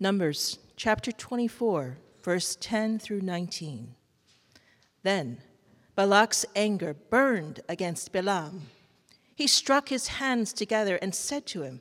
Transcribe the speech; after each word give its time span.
Numbers 0.00 0.60
chapter 0.76 1.10
24, 1.10 1.98
verse 2.22 2.56
10 2.60 3.00
through 3.00 3.20
19. 3.20 3.96
Then 5.02 5.38
Balak's 5.96 6.46
anger 6.54 6.94
burned 6.94 7.58
against 7.68 8.12
Balaam. 8.12 8.68
He 9.34 9.48
struck 9.48 9.88
his 9.88 10.06
hands 10.06 10.52
together 10.52 11.00
and 11.02 11.12
said 11.12 11.46
to 11.46 11.62
him, 11.62 11.80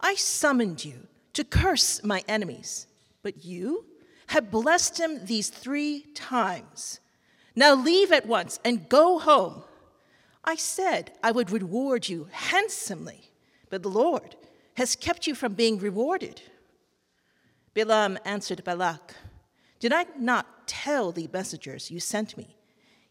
I 0.00 0.14
summoned 0.14 0.84
you 0.84 1.08
to 1.32 1.42
curse 1.42 2.04
my 2.04 2.22
enemies, 2.28 2.86
but 3.24 3.44
you 3.44 3.84
have 4.28 4.52
blessed 4.52 5.00
him 5.00 5.26
these 5.26 5.48
three 5.48 6.02
times. 6.14 7.00
Now 7.56 7.74
leave 7.74 8.12
at 8.12 8.26
once 8.26 8.60
and 8.64 8.88
go 8.88 9.18
home. 9.18 9.64
I 10.44 10.54
said 10.54 11.10
I 11.20 11.32
would 11.32 11.50
reward 11.50 12.08
you 12.08 12.28
handsomely, 12.30 13.32
but 13.70 13.82
the 13.82 13.88
Lord 13.88 14.36
has 14.74 14.94
kept 14.94 15.26
you 15.26 15.34
from 15.34 15.54
being 15.54 15.78
rewarded. 15.78 16.42
Balaam 17.74 18.18
answered 18.24 18.64
Balak, 18.64 19.14
Did 19.78 19.92
I 19.92 20.06
not 20.18 20.66
tell 20.66 21.12
the 21.12 21.28
messengers 21.32 21.90
you 21.90 22.00
sent 22.00 22.36
me? 22.36 22.56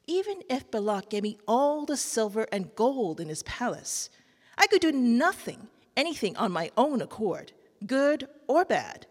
Even 0.06 0.42
if 0.50 0.70
Balak 0.70 1.10
gave 1.10 1.24
me 1.24 1.38
all 1.48 1.86
the 1.86 1.96
silver 1.96 2.48
and 2.52 2.76
gold 2.76 3.22
in 3.22 3.30
his 3.30 3.44
palace, 3.44 4.10
I 4.58 4.68
could 4.68 4.82
do 4.82 4.92
nothing, 4.92 5.68
anything 5.96 6.36
on 6.36 6.52
my 6.52 6.72
own 6.76 7.02
accord, 7.02 7.54
good 7.86 8.28
or 8.48 8.66
bad, 8.66 9.06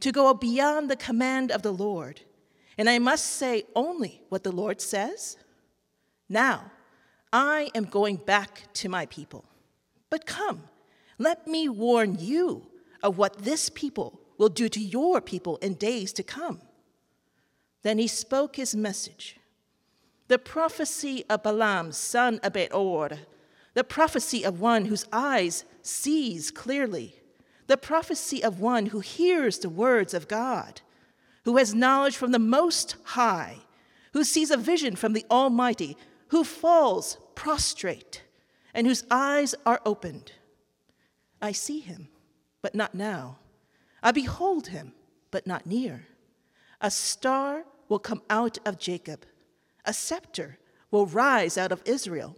to 0.00 0.12
go 0.12 0.34
beyond 0.34 0.90
the 0.90 0.96
command 0.96 1.50
of 1.50 1.62
the 1.62 1.72
Lord. 1.72 2.20
And 2.76 2.88
I 2.88 2.98
must 2.98 3.26
say 3.26 3.64
only 3.74 4.22
what 4.28 4.44
the 4.44 4.52
Lord 4.52 4.80
says. 4.80 5.36
Now, 6.28 6.72
I 7.32 7.70
am 7.74 7.84
going 7.84 8.16
back 8.16 8.64
to 8.74 8.88
my 8.88 9.06
people. 9.06 9.44
But 10.10 10.26
come, 10.26 10.64
let 11.18 11.46
me 11.46 11.68
warn 11.68 12.16
you 12.18 12.66
of 13.02 13.16
what 13.16 13.38
this 13.38 13.68
people 13.68 14.19
will 14.40 14.48
do 14.48 14.70
to 14.70 14.80
your 14.80 15.20
people 15.20 15.58
in 15.58 15.74
days 15.74 16.14
to 16.14 16.22
come. 16.22 16.62
Then 17.82 17.98
he 17.98 18.06
spoke 18.06 18.56
his 18.56 18.74
message. 18.74 19.36
The 20.28 20.38
prophecy 20.38 21.26
of 21.28 21.42
Balaam, 21.42 21.92
son 21.92 22.40
of 22.42 22.54
Beor, 22.54 23.10
the 23.74 23.84
prophecy 23.84 24.42
of 24.42 24.58
one 24.58 24.86
whose 24.86 25.04
eyes 25.12 25.66
sees 25.82 26.50
clearly, 26.50 27.16
the 27.66 27.76
prophecy 27.76 28.42
of 28.42 28.60
one 28.60 28.86
who 28.86 29.00
hears 29.00 29.58
the 29.58 29.68
words 29.68 30.14
of 30.14 30.26
God, 30.26 30.80
who 31.44 31.58
has 31.58 31.74
knowledge 31.74 32.16
from 32.16 32.32
the 32.32 32.38
Most 32.38 32.96
High, 33.04 33.58
who 34.14 34.24
sees 34.24 34.50
a 34.50 34.56
vision 34.56 34.96
from 34.96 35.12
the 35.12 35.26
Almighty, 35.30 35.98
who 36.28 36.44
falls 36.44 37.18
prostrate, 37.34 38.22
and 38.72 38.86
whose 38.86 39.04
eyes 39.10 39.54
are 39.66 39.82
opened. 39.84 40.32
I 41.42 41.52
see 41.52 41.80
him, 41.80 42.08
but 42.62 42.74
not 42.74 42.94
now. 42.94 43.36
I 44.02 44.12
behold 44.12 44.68
him, 44.68 44.92
but 45.30 45.46
not 45.46 45.66
near. 45.66 46.06
A 46.80 46.90
star 46.90 47.64
will 47.88 47.98
come 47.98 48.22
out 48.30 48.58
of 48.64 48.78
Jacob, 48.78 49.26
a 49.84 49.92
scepter 49.92 50.58
will 50.90 51.06
rise 51.06 51.56
out 51.58 51.72
of 51.72 51.82
Israel. 51.84 52.36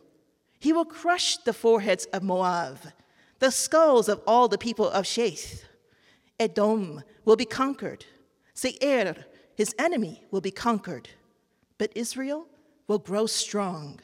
He 0.58 0.72
will 0.72 0.84
crush 0.84 1.36
the 1.38 1.52
foreheads 1.52 2.06
of 2.06 2.22
Moab, 2.22 2.78
the 3.38 3.50
skulls 3.50 4.08
of 4.08 4.22
all 4.27 4.48
the 4.48 4.58
people 4.58 4.88
of 4.88 5.04
Sheth. 5.04 5.64
Edom 6.38 7.02
will 7.24 7.36
be 7.36 7.44
conquered. 7.44 8.04
Seir, 8.54 9.26
his 9.56 9.74
enemy, 9.78 10.22
will 10.30 10.41
be 10.41 10.50
conquered. 10.50 11.08
But 11.78 11.92
Israel 11.97 12.47
will 12.86 12.98
grow 12.98 13.26
strong. 13.26 14.00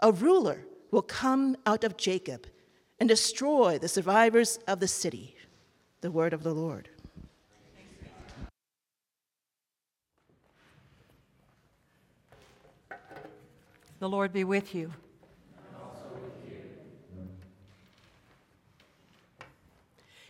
A 0.00 0.10
ruler 0.12 0.66
will 0.90 1.02
come 1.02 1.56
out 1.66 1.84
of 1.84 1.96
Jacob 1.96 2.46
and 2.98 3.08
destroy 3.08 3.78
the 3.78 3.88
survivors 3.88 4.58
of 4.66 4.80
the 4.80 4.88
city. 4.88 5.36
The 6.04 6.10
word 6.10 6.34
of 6.34 6.42
the 6.42 6.52
Lord. 6.52 6.90
The 14.00 14.08
Lord 14.10 14.30
be 14.30 14.44
with 14.44 14.74
you. 14.74 14.92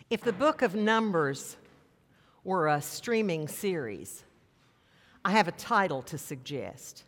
If 0.09 0.21
the 0.21 0.33
book 0.33 0.63
of 0.63 0.77
Numbers 0.77 1.57
were 2.45 2.69
a 2.69 2.81
streaming 2.81 3.49
series, 3.49 4.23
I 5.25 5.33
have 5.33 5.49
a 5.49 5.53
title 5.53 6.03
to 6.03 6.17
suggest 6.17 7.03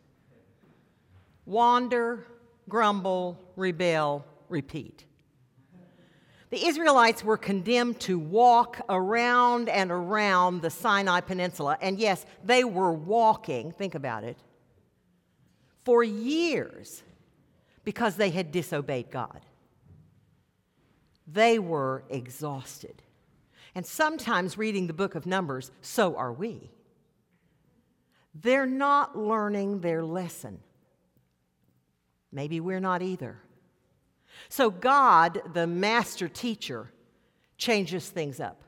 Wander, 1.44 2.26
Grumble, 2.68 3.38
Rebel, 3.54 4.26
Repeat. 4.48 5.04
The 6.50 6.64
Israelites 6.64 7.24
were 7.24 7.36
condemned 7.36 8.00
to 8.00 8.18
walk 8.18 8.80
around 8.88 9.68
and 9.68 9.90
around 9.90 10.62
the 10.62 10.70
Sinai 10.70 11.20
Peninsula. 11.20 11.76
And 11.80 11.98
yes, 11.98 12.24
they 12.44 12.62
were 12.62 12.92
walking, 12.92 13.72
think 13.72 13.94
about 13.94 14.22
it, 14.22 14.38
for 15.84 16.04
years 16.04 17.02
because 17.84 18.16
they 18.16 18.30
had 18.30 18.52
disobeyed 18.52 19.10
God. 19.10 19.40
They 21.26 21.58
were 21.58 22.04
exhausted. 22.08 23.02
And 23.74 23.84
sometimes 23.84 24.56
reading 24.56 24.86
the 24.86 24.92
book 24.92 25.16
of 25.16 25.26
Numbers, 25.26 25.70
so 25.82 26.16
are 26.16 26.32
we. 26.32 26.70
They're 28.34 28.66
not 28.66 29.18
learning 29.18 29.80
their 29.80 30.04
lesson. 30.04 30.60
Maybe 32.32 32.60
we're 32.60 32.80
not 32.80 33.02
either. 33.02 33.40
So, 34.48 34.70
God, 34.70 35.42
the 35.52 35.66
master 35.66 36.28
teacher, 36.28 36.90
changes 37.56 38.08
things 38.08 38.40
up. 38.40 38.62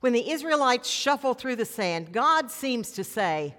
When 0.00 0.12
the 0.12 0.30
Israelites 0.30 0.88
shuffle 0.88 1.34
through 1.34 1.56
the 1.56 1.64
sand, 1.64 2.12
God 2.12 2.50
seems 2.50 2.92
to 2.92 3.04
say, 3.04 3.54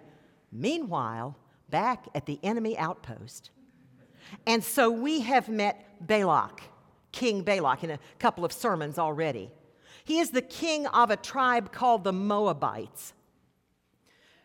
Meanwhile, 0.52 1.38
back 1.70 2.08
at 2.16 2.26
the 2.26 2.40
enemy 2.42 2.78
outpost. 2.78 3.52
And 4.48 4.64
so 4.64 4.90
we 4.90 5.22
have 5.22 5.50
met 5.50 6.08
Balak, 6.08 6.62
King 7.12 7.44
Balak, 7.44 7.84
in 7.84 7.92
a 7.92 8.00
couple 8.18 8.46
of 8.46 8.52
sermons 8.52 8.98
already. 8.98 9.52
He 10.04 10.20
is 10.20 10.32
the 10.32 10.42
king 10.42 10.88
of 10.88 11.12
a 11.12 11.18
tribe 11.18 11.72
called 11.72 12.04
the 12.04 12.14
Moabites. 12.14 13.14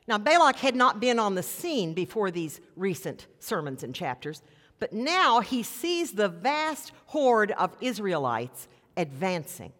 Now, 0.06 0.18
Balak 0.18 0.56
had 0.56 0.76
not 0.76 1.00
been 1.00 1.18
on 1.18 1.34
the 1.34 1.42
scene 1.42 1.94
before 1.94 2.30
these 2.30 2.60
recent 2.76 3.26
sermons 3.38 3.82
and 3.82 3.94
chapters, 3.94 4.42
but 4.78 4.92
now 4.92 5.40
he 5.40 5.62
sees 5.62 6.12
the 6.12 6.28
vast 6.28 6.92
horde 7.06 7.52
of 7.52 7.76
Israelites 7.80 8.68
advancing. 8.96 9.72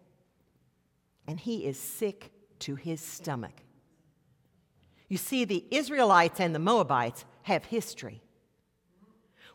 And 1.27 1.39
he 1.39 1.65
is 1.65 1.79
sick 1.79 2.31
to 2.59 2.75
his 2.75 3.01
stomach. 3.01 3.63
You 5.07 5.17
see, 5.17 5.45
the 5.45 5.65
Israelites 5.71 6.39
and 6.39 6.53
the 6.53 6.59
Moabites 6.59 7.25
have 7.43 7.65
history. 7.65 8.21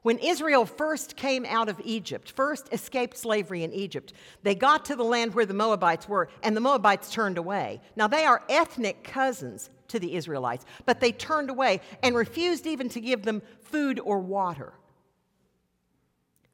When 0.03 0.19
Israel 0.19 0.65
first 0.65 1.17
came 1.17 1.45
out 1.45 1.69
of 1.69 1.81
Egypt, 1.85 2.31
first 2.31 2.73
escaped 2.73 3.19
slavery 3.19 3.63
in 3.65 3.73
Egypt, 3.73 4.15
they 4.43 4.55
got 4.55 4.87
to 4.87 4.97
the 4.97 5.05
land 5.05 5.35
where 5.35 5.45
the 5.45 5.53
Moabites 5.53 6.09
were, 6.09 6.29
and 6.43 6.57
the 6.57 6.61
Moabites 6.61 7.13
turned 7.13 7.37
away. 7.37 7.83
Now, 7.97 8.07
they 8.07 8.25
are 8.25 8.43
ethnic 8.49 9.05
cousins 9.05 9.69
to 9.89 9.99
the 9.99 10.15
Israelites, 10.15 10.65
but 10.87 11.01
they 11.01 11.13
turned 11.13 11.51
away 11.51 11.83
and 12.03 12.15
refused 12.17 12.67
even 12.67 12.89
to 12.91 13.01
give 13.01 13.25
them 13.25 13.43
food 13.63 14.01
or 14.01 14.21
water. 14.21 14.73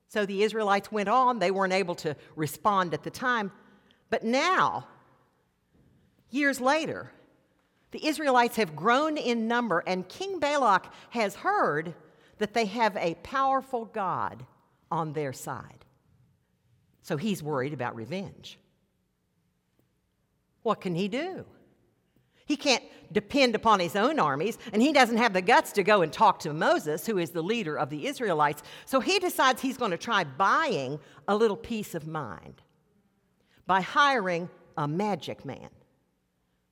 So 0.08 0.24
the 0.24 0.42
Israelites 0.42 0.92
went 0.92 1.08
on. 1.08 1.38
They 1.38 1.50
weren't 1.50 1.72
able 1.72 1.94
to 1.96 2.16
respond 2.34 2.94
at 2.94 3.02
the 3.02 3.10
time. 3.10 3.52
But 4.10 4.24
now, 4.24 4.86
years 6.30 6.60
later, 6.60 7.10
the 7.90 8.06
Israelites 8.06 8.56
have 8.56 8.76
grown 8.76 9.16
in 9.16 9.48
number, 9.48 9.82
and 9.86 10.08
King 10.08 10.38
Balak 10.38 10.92
has 11.10 11.34
heard 11.36 11.94
that 12.38 12.54
they 12.54 12.66
have 12.66 12.96
a 12.96 13.14
powerful 13.22 13.86
God 13.86 14.44
on 14.90 15.12
their 15.12 15.32
side. 15.32 15.84
So 17.02 17.16
he's 17.16 17.42
worried 17.42 17.72
about 17.72 17.96
revenge. 17.96 18.58
What 20.62 20.80
can 20.80 20.94
he 20.94 21.08
do? 21.08 21.44
He 22.46 22.56
can't 22.56 22.82
depend 23.12 23.54
upon 23.54 23.80
his 23.80 23.94
own 23.94 24.18
armies, 24.18 24.58
and 24.72 24.80
he 24.80 24.92
doesn't 24.92 25.18
have 25.18 25.32
the 25.32 25.42
guts 25.42 25.72
to 25.72 25.82
go 25.82 26.02
and 26.02 26.12
talk 26.12 26.38
to 26.40 26.52
Moses, 26.52 27.06
who 27.06 27.18
is 27.18 27.30
the 27.30 27.42
leader 27.42 27.76
of 27.76 27.90
the 27.90 28.06
Israelites. 28.06 28.62
So 28.84 29.00
he 29.00 29.18
decides 29.18 29.60
he's 29.60 29.76
going 29.76 29.90
to 29.90 29.98
try 29.98 30.24
buying 30.24 30.98
a 31.28 31.36
little 31.36 31.56
peace 31.56 31.94
of 31.94 32.06
mind 32.06 32.62
by 33.66 33.80
hiring 33.80 34.48
a 34.76 34.86
magic 34.86 35.44
man. 35.44 35.68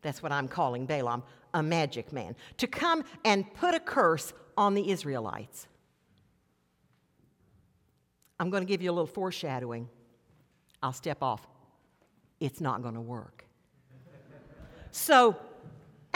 That's 0.02 0.22
what 0.22 0.32
I'm 0.32 0.48
calling 0.48 0.86
Balaam, 0.86 1.22
a 1.54 1.62
magic 1.62 2.12
man, 2.12 2.36
to 2.58 2.66
come 2.66 3.04
and 3.24 3.52
put 3.54 3.74
a 3.74 3.80
curse 3.80 4.32
on 4.56 4.74
the 4.74 4.90
Israelites. 4.90 5.66
I'm 8.38 8.50
going 8.50 8.62
to 8.62 8.68
give 8.68 8.82
you 8.82 8.90
a 8.90 8.92
little 8.92 9.06
foreshadowing. 9.06 9.88
I'll 10.82 10.92
step 10.92 11.22
off. 11.22 11.46
It's 12.40 12.60
not 12.60 12.82
going 12.82 12.94
to 12.94 13.00
work. 13.00 13.44
So, 14.90 15.36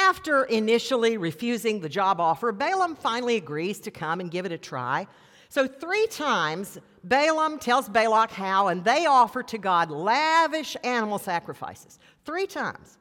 after 0.09 0.45
initially 0.45 1.19
refusing 1.19 1.81
the 1.81 1.89
job 1.89 2.21
offer, 2.21 2.51
Balaam 2.51 2.97
finally 2.97 3.37
agrees 3.37 3.79
to 3.81 3.91
come 3.91 4.21
and 4.21 4.31
give 4.31 4.47
it 4.47 4.53
a 4.53 4.59
try. 4.59 5.07
So, 5.51 5.67
three 5.67 6.07
times, 6.07 6.79
Balaam 7.05 7.59
tells 7.59 7.89
Balak 7.89 8.31
how, 8.31 8.69
and 8.69 8.85
they 8.85 9.07
offer 9.07 9.43
to 9.45 9.59
God 9.59 9.91
lavish 9.91 10.77
animal 10.83 11.19
sacrifices. 11.19 11.99
Three 12.25 12.47
times. 12.47 12.97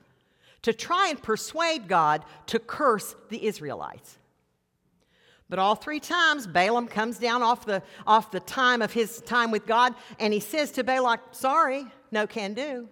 to 0.63 0.73
try 0.73 1.07
and 1.09 1.21
persuade 1.21 1.87
God 1.87 2.25
to 2.47 2.59
curse 2.59 3.15
the 3.29 3.45
Israelites. 3.45 4.17
But 5.49 5.59
all 5.59 5.75
three 5.75 6.01
times, 6.01 6.45
Balaam 6.45 6.87
comes 6.87 7.19
down 7.19 7.41
off 7.41 7.65
the, 7.65 7.83
off 8.05 8.31
the 8.31 8.41
time 8.41 8.81
of 8.81 8.91
his 8.91 9.21
time 9.21 9.51
with 9.51 9.65
God 9.65 9.93
and 10.19 10.33
he 10.33 10.41
says 10.41 10.71
to 10.71 10.83
Balak, 10.83 11.21
Sorry, 11.31 11.85
no 12.11 12.27
can 12.27 12.53
do. 12.53 12.89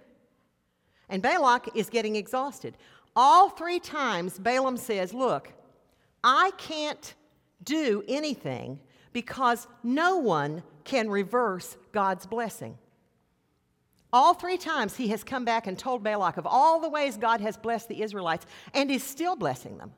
And 1.10 1.22
Balak 1.22 1.76
is 1.76 1.90
getting 1.90 2.16
exhausted. 2.16 2.78
All 3.16 3.50
three 3.50 3.80
times, 3.80 4.38
Balaam 4.38 4.78
says, 4.78 5.14
Look, 5.14 5.54
I 6.24 6.52
can't 6.58 7.14
do 7.64 8.04
anything 8.08 8.80
because 9.14 9.68
no 9.84 10.18
one 10.18 10.64
can 10.84 11.10
reverse 11.10 11.78
God's 11.92 12.26
blessing. 12.26 12.78
All 14.12 14.34
three 14.34 14.58
times 14.58 14.96
he 14.96 15.10
has 15.10 15.24
come 15.24 15.44
back 15.46 15.68
and 15.68 15.78
told 15.78 16.04
Balak 16.04 16.38
of 16.38 16.48
all 16.48 16.80
the 16.80 16.90
ways 16.90 17.18
God 17.18 17.42
has 17.42 17.58
blessed 17.58 17.90
the 17.90 18.02
Israelites 18.02 18.46
and 18.74 18.90
is 18.90 19.04
still 19.04 19.36
blessing 19.36 19.78
them. 19.78 19.92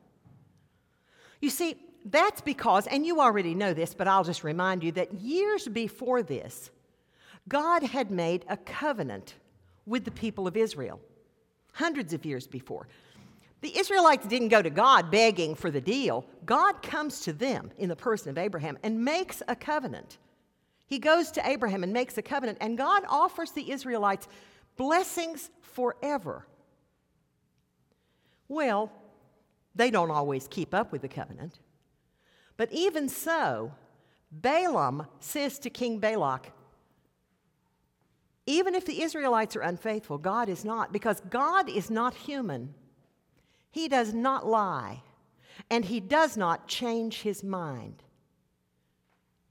You 1.40 1.50
see, 1.50 1.76
that's 2.04 2.40
because, 2.40 2.86
and 2.86 3.06
you 3.06 3.20
already 3.20 3.54
know 3.54 3.74
this, 3.74 3.94
but 3.94 4.08
I'll 4.08 4.24
just 4.24 4.44
remind 4.44 4.82
you 4.82 4.92
that 4.92 5.14
years 5.14 5.68
before 5.68 6.22
this, 6.22 6.70
God 7.48 7.82
had 7.82 8.10
made 8.10 8.44
a 8.48 8.56
covenant 8.56 9.34
with 9.86 10.04
the 10.04 10.10
people 10.10 10.46
of 10.46 10.56
Israel, 10.56 11.00
hundreds 11.72 12.12
of 12.12 12.24
years 12.24 12.46
before. 12.46 12.88
The 13.60 13.76
Israelites 13.76 14.26
didn't 14.26 14.48
go 14.48 14.62
to 14.62 14.70
God 14.70 15.10
begging 15.10 15.54
for 15.54 15.70
the 15.70 15.80
deal. 15.80 16.24
God 16.44 16.82
comes 16.82 17.20
to 17.22 17.32
them 17.32 17.72
in 17.76 17.88
the 17.88 17.96
person 17.96 18.30
of 18.30 18.38
Abraham 18.38 18.78
and 18.82 19.04
makes 19.04 19.42
a 19.48 19.56
covenant. 19.56 20.18
He 20.86 20.98
goes 20.98 21.30
to 21.32 21.46
Abraham 21.46 21.82
and 21.82 21.92
makes 21.92 22.16
a 22.16 22.22
covenant, 22.22 22.58
and 22.60 22.78
God 22.78 23.02
offers 23.08 23.50
the 23.50 23.70
Israelites 23.70 24.28
blessings 24.76 25.50
forever. 25.60 26.46
Well, 28.48 28.90
they 29.74 29.90
don't 29.90 30.10
always 30.10 30.48
keep 30.48 30.72
up 30.72 30.92
with 30.92 31.02
the 31.02 31.08
covenant. 31.08 31.58
But 32.56 32.72
even 32.72 33.08
so, 33.08 33.72
Balaam 34.30 35.06
says 35.20 35.58
to 35.60 35.70
King 35.70 35.98
Balak, 35.98 36.52
even 38.46 38.74
if 38.74 38.86
the 38.86 39.02
Israelites 39.02 39.56
are 39.56 39.60
unfaithful, 39.60 40.16
God 40.16 40.48
is 40.48 40.64
not, 40.64 40.90
because 40.90 41.20
God 41.28 41.68
is 41.68 41.90
not 41.90 42.14
human. 42.14 42.72
He 43.70 43.88
does 43.88 44.14
not 44.14 44.46
lie, 44.46 45.02
and 45.70 45.84
he 45.84 46.00
does 46.00 46.36
not 46.36 46.68
change 46.68 47.22
his 47.22 47.42
mind. 47.44 48.02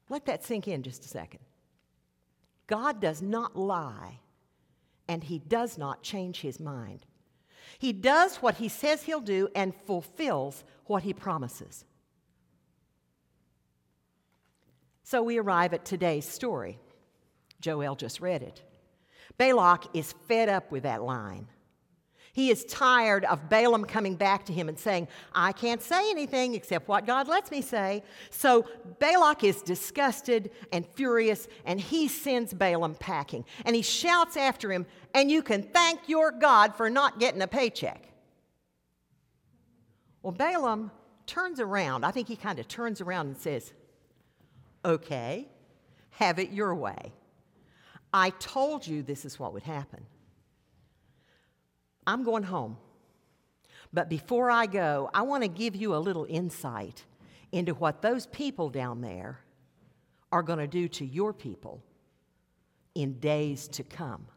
Let 0.09 0.25
that 0.25 0.43
sink 0.43 0.67
in 0.67 0.83
just 0.83 1.05
a 1.05 1.07
second. 1.07 1.41
God 2.67 2.99
does 2.99 3.21
not 3.21 3.55
lie, 3.55 4.19
and 5.07 5.23
he 5.23 5.39
does 5.39 5.77
not 5.77 6.03
change 6.03 6.41
his 6.41 6.59
mind. 6.59 7.05
He 7.79 7.93
does 7.93 8.37
what 8.37 8.55
he 8.55 8.69
says 8.69 9.03
he'll 9.03 9.21
do 9.21 9.49
and 9.55 9.73
fulfills 9.85 10.63
what 10.85 11.03
he 11.03 11.13
promises. 11.13 11.85
So 15.03 15.23
we 15.23 15.37
arrive 15.37 15.73
at 15.73 15.85
today's 15.85 16.27
story. 16.27 16.79
Joel 17.61 17.95
just 17.95 18.19
read 18.19 18.41
it. 18.41 18.61
Balak 19.37 19.95
is 19.95 20.13
fed 20.27 20.49
up 20.49 20.71
with 20.71 20.83
that 20.83 21.03
line. 21.03 21.47
He 22.37 22.51
is 22.51 22.65
tired 22.65 23.25
of 23.25 23.49
Balaam 23.49 23.83
coming 23.83 24.15
back 24.15 24.45
to 24.45 24.53
him 24.53 24.69
and 24.69 24.77
saying, 24.77 25.07
I 25.33 25.51
can't 25.53 25.81
say 25.81 26.11
anything 26.11 26.53
except 26.53 26.87
what 26.87 27.07
God 27.07 27.27
lets 27.27 27.49
me 27.49 27.63
say. 27.63 28.03
So 28.29 28.67
Balak 28.99 29.43
is 29.43 29.63
disgusted 29.63 30.51
and 30.71 30.85
furious, 30.85 31.47
and 31.65 31.81
he 31.81 32.07
sends 32.07 32.53
Balaam 32.53 32.93
packing. 32.93 33.43
And 33.65 33.75
he 33.75 33.81
shouts 33.81 34.37
after 34.37 34.71
him, 34.71 34.85
And 35.15 35.31
you 35.31 35.41
can 35.41 35.63
thank 35.63 36.07
your 36.07 36.29
God 36.29 36.75
for 36.75 36.91
not 36.91 37.19
getting 37.19 37.41
a 37.41 37.47
paycheck. 37.47 38.03
Well, 40.21 40.31
Balaam 40.31 40.91
turns 41.25 41.59
around. 41.59 42.05
I 42.05 42.11
think 42.11 42.27
he 42.27 42.35
kind 42.35 42.59
of 42.59 42.67
turns 42.67 43.01
around 43.01 43.25
and 43.29 43.37
says, 43.39 43.73
Okay, 44.85 45.47
have 46.11 46.37
it 46.37 46.51
your 46.51 46.75
way. 46.75 47.13
I 48.13 48.29
told 48.29 48.85
you 48.85 49.01
this 49.01 49.25
is 49.25 49.39
what 49.39 49.53
would 49.53 49.63
happen. 49.63 50.05
I'm 52.07 52.23
going 52.23 52.43
home. 52.43 52.77
But 53.93 54.09
before 54.09 54.49
I 54.49 54.65
go, 54.65 55.09
I 55.13 55.21
want 55.21 55.43
to 55.43 55.49
give 55.49 55.75
you 55.75 55.95
a 55.95 55.97
little 55.97 56.25
insight 56.27 57.03
into 57.51 57.73
what 57.73 58.01
those 58.01 58.25
people 58.27 58.69
down 58.69 59.01
there 59.01 59.39
are 60.31 60.43
going 60.43 60.59
to 60.59 60.67
do 60.67 60.87
to 60.87 61.05
your 61.05 61.33
people 61.33 61.83
in 62.95 63.19
days 63.19 63.67
to 63.69 63.83
come. 63.83 64.27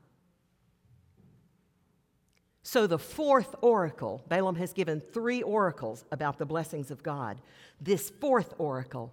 So, 2.62 2.86
the 2.86 2.98
fourth 2.98 3.54
oracle, 3.62 4.22
Balaam 4.28 4.54
has 4.56 4.72
given 4.72 5.00
three 5.00 5.42
oracles 5.42 6.04
about 6.12 6.38
the 6.38 6.46
blessings 6.46 6.90
of 6.90 7.02
God. 7.02 7.40
This 7.80 8.10
fourth 8.10 8.54
oracle 8.58 9.12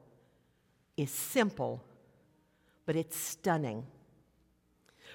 is 0.96 1.10
simple, 1.10 1.84
but 2.86 2.96
it's 2.96 3.18
stunning. 3.18 3.86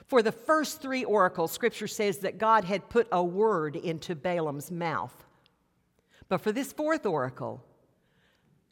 For 0.07 0.23
the 0.23 0.33
first 0.33 0.81
three 0.81 1.05
oracles, 1.05 1.53
scripture 1.53 1.87
says 1.87 2.19
that 2.19 2.39
God 2.39 2.65
had 2.65 2.89
put 2.89 3.09
a 3.13 3.23
word 3.23 3.77
into 3.77 4.15
Balaam's 4.15 4.71
mouth. 4.71 5.25
But 6.29 6.41
for 6.41 6.53
this 6.53 6.73
fourth 6.73 7.07
oracle, 7.07 7.63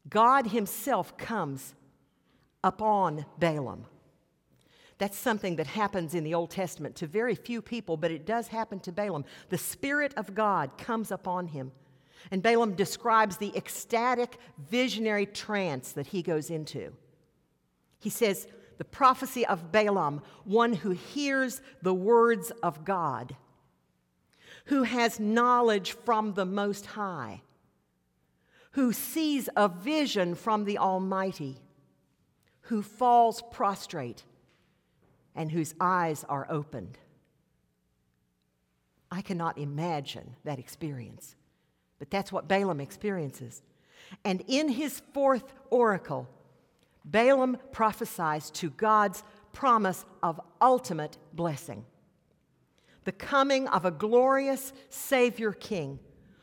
God 0.09 0.49
himself 0.49 1.17
comes 1.19 1.75
upon 2.65 3.27
Balaam. 3.39 3.87
That's 4.99 5.17
something 5.17 5.57
that 5.57 5.67
happens 5.67 6.15
in 6.15 6.25
the 6.25 6.35
Old 6.35 6.51
Testament 6.51 6.97
to 6.97 7.07
very 7.07 7.35
few 7.35 7.63
people, 7.63 7.97
but 7.97 8.11
it 8.11 8.27
does 8.27 8.49
happen 8.49 8.81
to 8.81 8.93
Balaam. 8.93 9.25
The 9.49 9.59
Spirit 9.59 10.13
of 10.17 10.35
God 10.35 10.77
comes 10.77 11.11
upon 11.11 11.49
him. 11.49 11.73
And 12.31 12.43
Balaam 12.43 12.75
describes 12.75 13.39
the 13.39 13.57
ecstatic, 13.57 14.37
visionary 14.71 15.25
trance 15.25 15.93
that 15.93 16.09
he 16.09 16.23
goes 16.23 16.51
into. 16.51 16.93
He 17.99 18.11
says, 18.11 18.47
the 18.81 18.85
prophecy 18.85 19.45
of 19.45 19.71
Balaam, 19.71 20.23
one 20.45 20.73
who 20.73 20.93
hears 20.93 21.61
the 21.83 21.93
words 21.93 22.51
of 22.63 22.83
God, 22.83 23.37
who 24.65 24.85
has 24.85 25.21
knowledge 25.21 25.93
from 25.93 26.33
the 26.33 26.47
Most 26.47 26.87
High, 26.87 27.43
who 28.71 28.95
sees 28.95 29.51
a 29.55 29.69
vision 29.69 30.35
from 30.35 30.65
the 30.65 30.79
Almighty, 30.79 31.59
who 32.63 32.81
falls 32.81 33.43
prostrate, 33.53 34.25
and 35.35 35.53
whose 35.53 35.75
eyes 35.79 36.25
are 36.27 36.47
opened. 36.49 36.97
I 39.11 39.21
cannot 39.21 39.59
imagine 39.59 40.37
that 40.45 40.59
experience, 40.59 41.37
but 41.99 42.11
that's 42.11 42.33
what 42.33 42.49
Balaam 42.49 42.81
experiences. 42.81 43.61
And 44.25 44.43
in 44.49 44.71
his 44.71 45.03
fourth 45.13 45.53
oracle, 45.69 46.31
Balaam 47.11 47.57
prophesies 47.73 48.51
to 48.53 48.71
God's 48.71 49.23
promise 49.53 50.05
of 50.23 50.41
ultimate 50.61 51.17
blessing 51.33 51.85
the 53.05 53.13
coming 53.13 53.67
of 53.69 53.85
a 53.85 53.91
glorious 53.91 54.73
Savior 54.89 55.53
King 55.53 55.99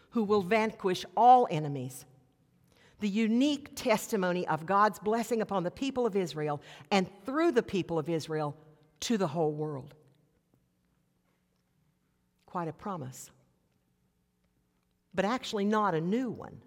who 0.10 0.24
will 0.24 0.42
vanquish 0.42 1.06
all 1.16 1.48
enemies, 1.52 2.06
the 3.00 3.08
unique 3.08 3.76
testimony 3.76 4.48
of 4.48 4.66
God's 4.66 5.00
blessing 5.00 5.42
upon 5.42 5.64
the 5.64 5.72
people 5.72 6.06
of 6.06 6.16
Israel 6.16 6.62
and 6.90 7.08
through 7.26 7.52
the 7.52 7.64
people 7.64 8.00
of 8.00 8.10
Israel 8.10 8.56
to 9.02 9.18
the 9.18 9.28
whole 9.28 9.52
world. 9.52 9.94
Quite 12.48 12.68
a 12.68 12.74
promise, 12.74 13.30
but 15.14 15.26
actually 15.26 15.66
not 15.66 15.94
a 15.94 16.02
new 16.02 16.32
one. 16.32 16.62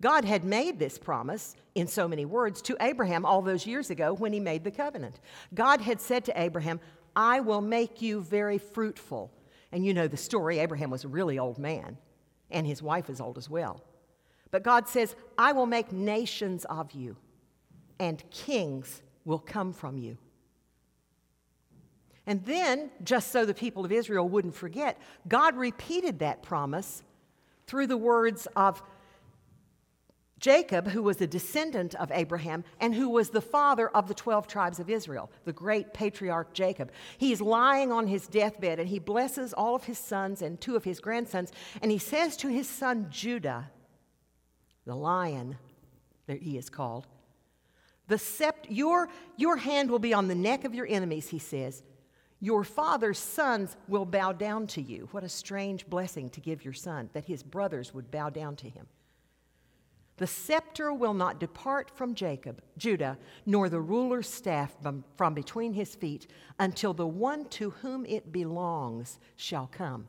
God 0.00 0.24
had 0.24 0.44
made 0.44 0.78
this 0.78 0.96
promise 0.98 1.56
in 1.74 1.88
so 1.88 2.06
many 2.06 2.24
words 2.24 2.62
to 2.62 2.76
Abraham 2.80 3.24
all 3.24 3.42
those 3.42 3.66
years 3.66 3.90
ago 3.90 4.14
when 4.14 4.32
he 4.32 4.40
made 4.40 4.62
the 4.62 4.70
covenant. 4.70 5.18
God 5.54 5.80
had 5.80 6.00
said 6.00 6.24
to 6.26 6.40
Abraham, 6.40 6.80
I 7.16 7.40
will 7.40 7.60
make 7.60 8.00
you 8.00 8.20
very 8.20 8.58
fruitful. 8.58 9.32
And 9.72 9.84
you 9.84 9.92
know 9.92 10.06
the 10.06 10.16
story 10.16 10.60
Abraham 10.60 10.90
was 10.90 11.04
a 11.04 11.08
really 11.08 11.38
old 11.38 11.58
man, 11.58 11.98
and 12.50 12.66
his 12.66 12.82
wife 12.82 13.10
is 13.10 13.20
old 13.20 13.38
as 13.38 13.50
well. 13.50 13.82
But 14.50 14.62
God 14.62 14.88
says, 14.88 15.14
I 15.36 15.52
will 15.52 15.66
make 15.66 15.92
nations 15.92 16.64
of 16.66 16.92
you, 16.92 17.16
and 17.98 18.22
kings 18.30 19.02
will 19.24 19.38
come 19.38 19.72
from 19.72 19.98
you. 19.98 20.16
And 22.26 22.44
then, 22.44 22.90
just 23.02 23.32
so 23.32 23.44
the 23.44 23.54
people 23.54 23.84
of 23.84 23.92
Israel 23.92 24.28
wouldn't 24.28 24.54
forget, 24.54 25.00
God 25.26 25.56
repeated 25.56 26.18
that 26.20 26.42
promise 26.42 27.02
through 27.66 27.86
the 27.86 27.96
words 27.96 28.46
of 28.54 28.82
Jacob, 30.38 30.88
who 30.88 31.02
was 31.02 31.20
a 31.20 31.26
descendant 31.26 31.94
of 31.96 32.12
Abraham 32.12 32.64
and 32.80 32.94
who 32.94 33.08
was 33.08 33.30
the 33.30 33.40
father 33.40 33.88
of 33.88 34.06
the 34.06 34.14
12 34.14 34.46
tribes 34.46 34.78
of 34.78 34.88
Israel, 34.88 35.30
the 35.44 35.52
great 35.52 35.92
patriarch 35.92 36.52
Jacob. 36.52 36.92
He's 37.16 37.40
lying 37.40 37.90
on 37.90 38.06
his 38.06 38.28
deathbed 38.28 38.78
and 38.78 38.88
he 38.88 38.98
blesses 38.98 39.52
all 39.52 39.74
of 39.74 39.84
his 39.84 39.98
sons 39.98 40.42
and 40.42 40.60
two 40.60 40.76
of 40.76 40.84
his 40.84 41.00
grandsons. 41.00 41.52
And 41.82 41.90
he 41.90 41.98
says 41.98 42.36
to 42.38 42.48
his 42.48 42.68
son 42.68 43.08
Judah, 43.10 43.70
the 44.86 44.94
lion 44.94 45.58
that 46.26 46.42
he 46.42 46.56
is 46.56 46.70
called, 46.70 47.06
the 48.06 48.16
sept, 48.16 48.66
your, 48.70 49.08
your 49.36 49.56
hand 49.56 49.90
will 49.90 49.98
be 49.98 50.14
on 50.14 50.28
the 50.28 50.34
neck 50.34 50.64
of 50.64 50.74
your 50.74 50.86
enemies, 50.86 51.28
he 51.28 51.38
says. 51.38 51.82
Your 52.40 52.64
father's 52.64 53.18
sons 53.18 53.76
will 53.86 54.06
bow 54.06 54.32
down 54.32 54.66
to 54.68 54.80
you. 54.80 55.08
What 55.10 55.24
a 55.24 55.28
strange 55.28 55.86
blessing 55.86 56.30
to 56.30 56.40
give 56.40 56.64
your 56.64 56.72
son, 56.72 57.10
that 57.12 57.26
his 57.26 57.42
brothers 57.42 57.92
would 57.92 58.10
bow 58.10 58.30
down 58.30 58.56
to 58.56 58.68
him. 58.68 58.86
The 60.18 60.26
scepter 60.26 60.92
will 60.92 61.14
not 61.14 61.38
depart 61.38 61.92
from 61.94 62.14
Jacob, 62.14 62.60
Judah, 62.76 63.18
nor 63.46 63.68
the 63.68 63.80
ruler's 63.80 64.28
staff 64.28 64.76
from 65.16 65.34
between 65.34 65.72
his 65.72 65.94
feet 65.94 66.26
until 66.58 66.92
the 66.92 67.06
one 67.06 67.48
to 67.50 67.70
whom 67.70 68.04
it 68.04 68.32
belongs 68.32 69.20
shall 69.36 69.68
come, 69.68 70.08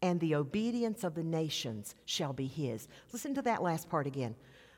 and 0.00 0.20
the 0.20 0.36
obedience 0.36 1.02
of 1.02 1.16
the 1.16 1.24
nations 1.24 1.96
shall 2.04 2.32
be 2.32 2.46
his. 2.46 2.86
Listen 3.12 3.34
to 3.34 3.42
that 3.42 3.62
last 3.62 3.90
part 3.90 4.06
again. 4.06 4.36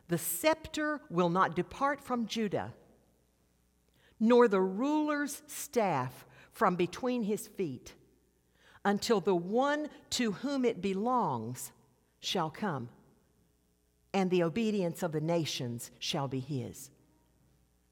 The 0.09 0.19
scepter 0.19 1.03
will 1.11 1.31
not 1.31 1.55
depart 1.55 2.01
from 2.03 2.27
Judah, 2.27 2.73
nor 4.19 4.49
the 4.49 4.61
ruler's 4.61 5.43
staff 5.47 6.25
from 6.51 6.77
between 6.77 7.25
his 7.25 7.47
feet 7.47 7.93
until 8.87 9.21
the 9.21 9.37
one 9.37 9.89
to 10.11 10.33
whom 10.33 10.65
it 10.65 10.81
belongs 10.81 11.73
shall 12.21 12.49
come 12.49 12.89
and 14.15 14.31
the 14.31 14.45
obedience 14.45 15.03
of 15.03 15.13
the 15.13 15.21
nations 15.21 15.91
shall 15.99 16.29
be 16.29 16.39
his. 16.39 16.91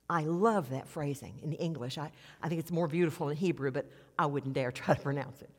I 0.08 0.22
love 0.22 0.70
that 0.70 0.88
phrasing 0.88 1.34
in 1.42 1.52
English. 1.54 1.98
I, 1.98 2.12
I 2.40 2.48
think 2.48 2.60
it's 2.60 2.70
more 2.70 2.86
beautiful 2.86 3.28
in 3.28 3.36
Hebrew, 3.36 3.72
but 3.72 3.90
I 4.18 4.26
wouldn't 4.26 4.54
dare 4.54 4.70
try 4.72 4.94
to 4.94 5.00
pronounce 5.00 5.42
it. 5.42 5.50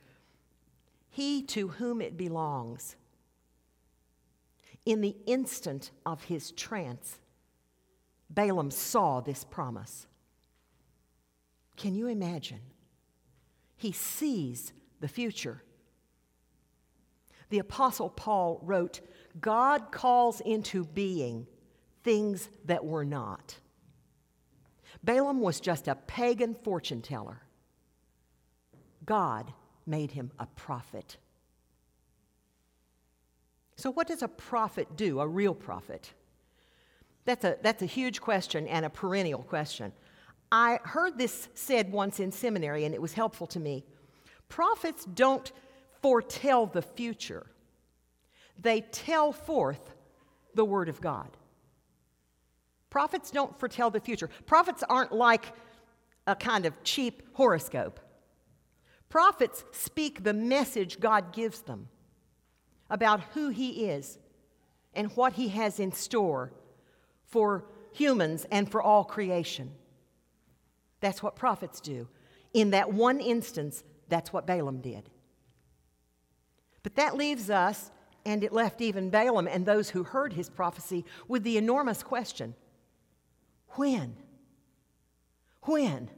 He 1.10 1.43
to 1.43 1.67
whom 1.67 2.01
it 2.01 2.17
belongs. 2.17 2.96
In 4.86 5.01
the 5.01 5.15
instant 5.25 5.91
of 6.05 6.24
his 6.24 6.51
trance, 6.51 7.20
Balaam 8.29 8.72
saw 8.72 9.20
this 9.20 9.43
promise. 9.43 10.08
Can 11.75 11.93
you 11.93 12.08
imagine? 12.08 12.62
He 13.75 13.91
sees 13.91 14.72
the 15.01 15.08
future. 15.08 15.62
The 17.50 17.60
Apostle 17.60 18.10
Paul 18.10 18.60
wrote 18.63 19.01
God 19.40 19.92
calls 19.92 20.42
into 20.42 20.86
being 20.86 21.48
things 22.04 22.50
that 22.66 22.86
were 22.86 23.06
not. 23.06 23.56
Balaam 25.04 25.42
was 25.42 25.60
just 25.60 25.88
a 25.88 25.96
pagan 25.96 26.56
fortune 26.56 27.02
teller. 27.02 27.42
God 29.06 29.52
made 29.86 30.12
him 30.12 30.32
a 30.40 30.46
prophet. 30.46 31.18
So, 33.75 33.92
what 33.92 34.08
does 34.08 34.22
a 34.22 34.28
prophet 34.28 34.96
do, 34.96 35.20
a 35.20 35.28
real 35.28 35.54
prophet? 35.54 36.13
That's 37.25 37.44
a, 37.44 37.58
that's 37.62 37.82
a 37.82 37.88
huge 37.88 38.22
question 38.22 38.68
and 38.68 38.86
a 38.86 38.90
perennial 38.90 39.44
question. 39.44 39.92
I 40.52 40.80
heard 40.84 41.18
this 41.18 41.50
said 41.56 41.92
once 41.92 42.20
in 42.20 42.32
seminary, 42.32 42.86
and 42.86 42.94
it 42.94 43.02
was 43.02 43.13
helpful 43.13 43.48
to 43.48 43.60
me. 43.60 43.84
Prophets 44.50 45.06
don't 45.06 45.52
foretell 46.02 46.68
the 46.68 46.82
future, 46.82 47.48
they 48.60 48.81
tell 48.81 49.31
forth 49.31 49.93
the 50.53 50.65
Word 50.65 50.89
of 50.89 51.01
God. 51.01 51.29
Prophets 52.89 53.31
don't 53.31 53.60
foretell 53.60 53.89
the 53.89 54.00
future. 54.00 54.29
Prophets 54.45 54.83
aren't 54.88 55.12
like 55.12 55.53
a 56.27 56.36
kind 56.36 56.65
of 56.65 56.83
cheap 56.83 57.24
horoscope. 57.33 58.00
Prophets 59.10 59.63
speak 59.72 60.24
the 60.24 60.33
message 60.33 61.00
God 61.00 61.33
gives 61.33 61.62
them 61.62 61.88
about 62.89 63.22
who 63.33 63.50
He 63.50 63.86
is 63.86 64.19
and 64.93 65.12
what 65.15 65.33
He 65.33 65.50
has 65.50 65.79
in 65.79 65.91
store 65.91 66.51
for 67.25 67.65
humans 67.93 68.45
and 68.51 68.69
for 68.69 68.81
all 68.81 69.03
creation. 69.03 69.72
That's 71.00 71.22
what 71.22 71.36
prophets 71.36 71.79
do. 71.79 72.07
In 72.53 72.69
that 72.72 72.93
one 72.93 73.19
instance, 73.19 73.83
that's 74.07 74.31
what 74.31 74.48
Balaam 74.48 74.81
did. 74.81 75.10
But 76.83 76.95
that 76.95 77.17
leaves 77.17 77.50
us 77.50 77.91
and 78.25 78.44
it 78.44 78.53
left 78.53 78.82
even 78.82 79.10
Balaam 79.10 79.48
and 79.48 79.65
those 79.65 79.89
who 79.89 80.03
heard 80.03 80.34
his 80.34 80.50
prophecy 80.50 81.06
with 81.27 81.44
the 81.44 81.58
enormous 81.58 82.03
question 82.03 82.56
when? 83.75 84.15
When? 85.63 86.10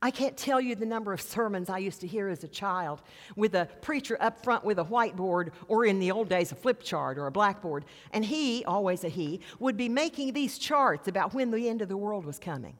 I 0.00 0.10
can't 0.10 0.36
tell 0.36 0.60
you 0.60 0.74
the 0.74 0.86
number 0.86 1.12
of 1.12 1.20
sermons 1.20 1.68
I 1.68 1.78
used 1.78 2.00
to 2.02 2.06
hear 2.06 2.28
as 2.28 2.44
a 2.44 2.48
child 2.48 3.02
with 3.34 3.54
a 3.54 3.68
preacher 3.80 4.16
up 4.20 4.42
front 4.44 4.64
with 4.64 4.78
a 4.78 4.84
whiteboard, 4.84 5.50
or 5.66 5.84
in 5.84 5.98
the 5.98 6.12
old 6.12 6.28
days, 6.28 6.52
a 6.52 6.54
flip 6.54 6.82
chart 6.82 7.18
or 7.18 7.26
a 7.26 7.32
blackboard. 7.32 7.84
And 8.12 8.24
he, 8.24 8.64
always 8.64 9.02
a 9.02 9.08
he, 9.08 9.40
would 9.58 9.76
be 9.76 9.88
making 9.88 10.34
these 10.34 10.56
charts 10.56 11.08
about 11.08 11.34
when 11.34 11.50
the 11.50 11.68
end 11.68 11.82
of 11.82 11.88
the 11.88 11.96
world 11.96 12.24
was 12.24 12.38
coming 12.38 12.76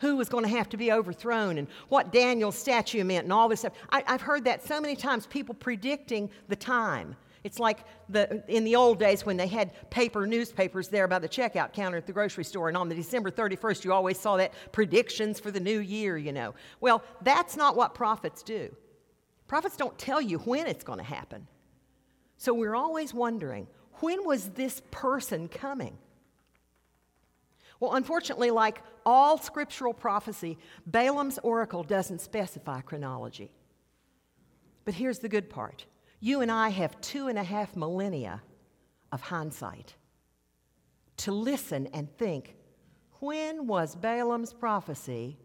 who 0.00 0.16
was 0.16 0.28
going 0.28 0.44
to 0.44 0.50
have 0.50 0.68
to 0.70 0.76
be 0.76 0.92
overthrown 0.92 1.58
and 1.58 1.68
what 1.88 2.10
Daniel's 2.10 2.56
statue 2.56 3.04
meant 3.04 3.24
and 3.24 3.32
all 3.32 3.48
this 3.48 3.60
stuff. 3.60 3.74
I, 3.90 4.02
have 4.06 4.22
heard 4.22 4.44
that 4.44 4.66
so 4.66 4.80
many 4.80 4.96
times, 4.96 5.26
people 5.26 5.54
predicting 5.54 6.30
the 6.48 6.56
time. 6.56 7.16
It's 7.44 7.58
like 7.58 7.84
the, 8.08 8.42
in 8.48 8.64
the 8.64 8.76
old 8.76 8.98
days 8.98 9.24
when 9.24 9.36
they 9.36 9.46
had 9.46 9.90
paper 9.90 10.26
newspapers 10.26 10.88
there 10.88 11.08
by 11.08 11.18
the 11.18 11.28
checkout 11.28 11.72
counter 11.72 11.96
at 11.96 12.06
the 12.06 12.12
grocery 12.12 12.44
store, 12.44 12.68
and 12.68 12.76
on 12.76 12.88
the 12.88 12.94
December 12.94 13.30
31st, 13.30 13.84
you 13.84 13.92
always 13.92 14.18
saw 14.18 14.36
that 14.36 14.52
predictions 14.72 15.38
for 15.38 15.50
the 15.50 15.60
new 15.60 15.80
year, 15.80 16.18
you 16.18 16.32
know. 16.32 16.54
Well, 16.80 17.02
that's 17.22 17.56
not 17.56 17.76
what 17.76 17.94
prophets 17.94 18.42
do. 18.42 18.74
Prophets 19.48 19.76
don't 19.76 19.98
tell 19.98 20.20
you 20.20 20.38
when 20.38 20.66
it's 20.66 20.84
going 20.84 20.98
to 20.98 21.04
happen. 21.04 21.46
So 22.36 22.54
we're 22.54 22.76
always 22.76 23.12
wondering 23.12 23.66
when 24.00 24.24
was 24.24 24.50
this 24.50 24.80
person 24.90 25.48
coming? 25.48 25.98
Well, 27.80 27.94
unfortunately, 27.94 28.50
like 28.50 28.82
all 29.06 29.38
scriptural 29.38 29.94
prophecy, 29.94 30.58
Balaam's 30.86 31.38
oracle 31.38 31.82
doesn't 31.82 32.20
specify 32.20 32.82
chronology. 32.82 33.50
But 34.84 34.94
here's 34.94 35.18
the 35.18 35.28
good 35.28 35.50
part 35.50 35.86
you 36.20 36.42
and 36.42 36.52
I 36.52 36.68
have 36.68 37.00
two 37.00 37.28
and 37.28 37.38
a 37.38 37.42
half 37.42 37.74
millennia 37.74 38.42
of 39.10 39.22
hindsight 39.22 39.94
to 41.16 41.32
listen 41.32 41.86
and 41.88 42.14
think 42.18 42.54
when 43.20 43.66
was 43.66 43.96
Balaam's 43.96 44.52
prophecy 44.52 45.38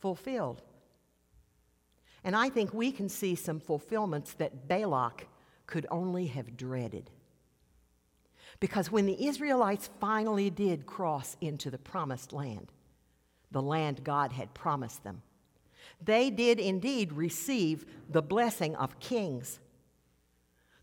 fulfilled? 0.00 0.62
And 2.24 2.36
I 2.36 2.48
think 2.48 2.72
we 2.72 2.92
can 2.92 3.08
see 3.08 3.34
some 3.34 3.60
fulfillments 3.60 4.34
that 4.34 4.68
Balak 4.68 5.26
could 5.66 5.86
only 5.90 6.26
have 6.26 6.56
dreaded. 6.56 7.10
Because 8.62 8.92
when 8.92 9.06
the 9.06 9.26
Israelites 9.26 9.90
finally 9.98 10.48
did 10.48 10.86
cross 10.86 11.36
into 11.40 11.68
the 11.68 11.78
promised 11.78 12.32
land, 12.32 12.70
the 13.50 13.60
land 13.60 14.04
God 14.04 14.30
had 14.30 14.54
promised 14.54 15.02
them, 15.02 15.20
they 16.00 16.30
did 16.30 16.60
indeed 16.60 17.12
receive 17.12 17.84
the 18.08 18.22
blessing 18.22 18.76
of 18.76 19.00
kings 19.00 19.58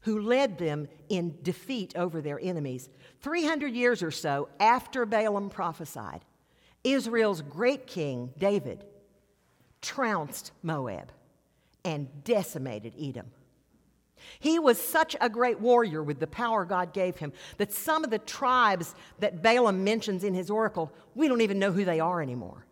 who 0.02 0.20
led 0.20 0.58
them 0.58 0.90
in 1.08 1.38
defeat 1.42 1.96
over 1.96 2.20
their 2.20 2.38
enemies. 2.42 2.90
300 3.22 3.74
years 3.74 4.04
or 4.04 4.12
so 4.12 4.50
after 4.60 5.06
Balaam 5.06 5.50
prophesied, 5.50 6.26
Israel's 6.84 7.42
great 7.42 7.88
king, 7.88 8.34
David, 8.38 8.84
trounced 9.82 10.52
Moab 10.64 11.14
and 11.86 12.10
decimated 12.26 12.94
Edom. 13.02 13.28
He 14.40 14.60
was 14.60 14.80
such 14.80 15.16
a 15.22 15.30
great 15.30 15.60
warrior 15.60 16.04
with 16.04 16.20
the 16.20 16.28
power 16.28 16.66
God 16.66 16.94
gave 16.94 17.18
him 17.18 17.34
that 17.58 17.72
some 17.72 18.04
of 18.04 18.10
the 18.10 18.20
tribes 18.20 18.96
that 19.20 19.42
Balaam 19.42 19.84
mentions 19.84 20.24
in 20.24 20.34
his 20.34 20.50
oracle, 20.50 20.92
we 21.16 21.28
don't 21.28 21.42
even 21.42 21.60
know 21.60 21.72
who 21.72 21.86
they 21.86 22.00
are 22.00 22.22
anymore. 22.22 22.66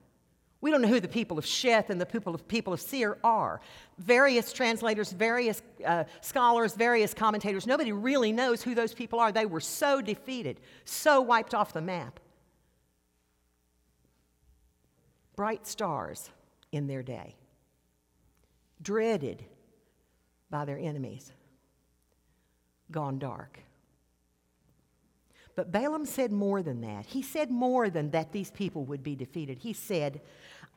We 0.59 0.71
don't 0.71 0.81
know 0.81 0.87
who 0.87 0.99
the 0.99 1.07
people 1.07 1.37
of 1.37 1.45
Sheth 1.45 1.89
and 1.89 2.01
the 2.01 2.05
people 2.05 2.33
of, 2.33 2.47
people 2.47 2.73
of 2.73 2.81
Seir 2.81 3.17
are. 3.23 3.61
Various 3.99 4.51
translators, 4.51 5.11
various 5.11 5.61
uh, 5.85 6.05
scholars, 6.21 6.73
various 6.73 7.13
commentators, 7.13 7.67
nobody 7.67 7.91
really 7.91 8.31
knows 8.31 8.63
who 8.63 8.73
those 8.73 8.93
people 8.93 9.19
are. 9.19 9.31
They 9.31 9.45
were 9.45 9.59
so 9.59 10.01
defeated, 10.01 10.59
so 10.83 11.21
wiped 11.21 11.53
off 11.53 11.73
the 11.73 11.81
map. 11.81 12.19
Bright 15.35 15.67
stars 15.67 16.31
in 16.71 16.87
their 16.87 17.03
day, 17.03 17.35
dreaded 18.81 19.45
by 20.49 20.65
their 20.65 20.77
enemies 20.77 21.31
gone 22.91 23.19
dark. 23.19 23.59
But 25.55 25.71
Balaam 25.71 26.05
said 26.05 26.31
more 26.31 26.61
than 26.61 26.81
that. 26.81 27.05
He 27.05 27.21
said 27.21 27.49
more 27.49 27.89
than 27.89 28.11
that 28.11 28.31
these 28.31 28.51
people 28.51 28.85
would 28.85 29.03
be 29.03 29.15
defeated. 29.15 29.57
He 29.57 29.73
said, 29.73 30.21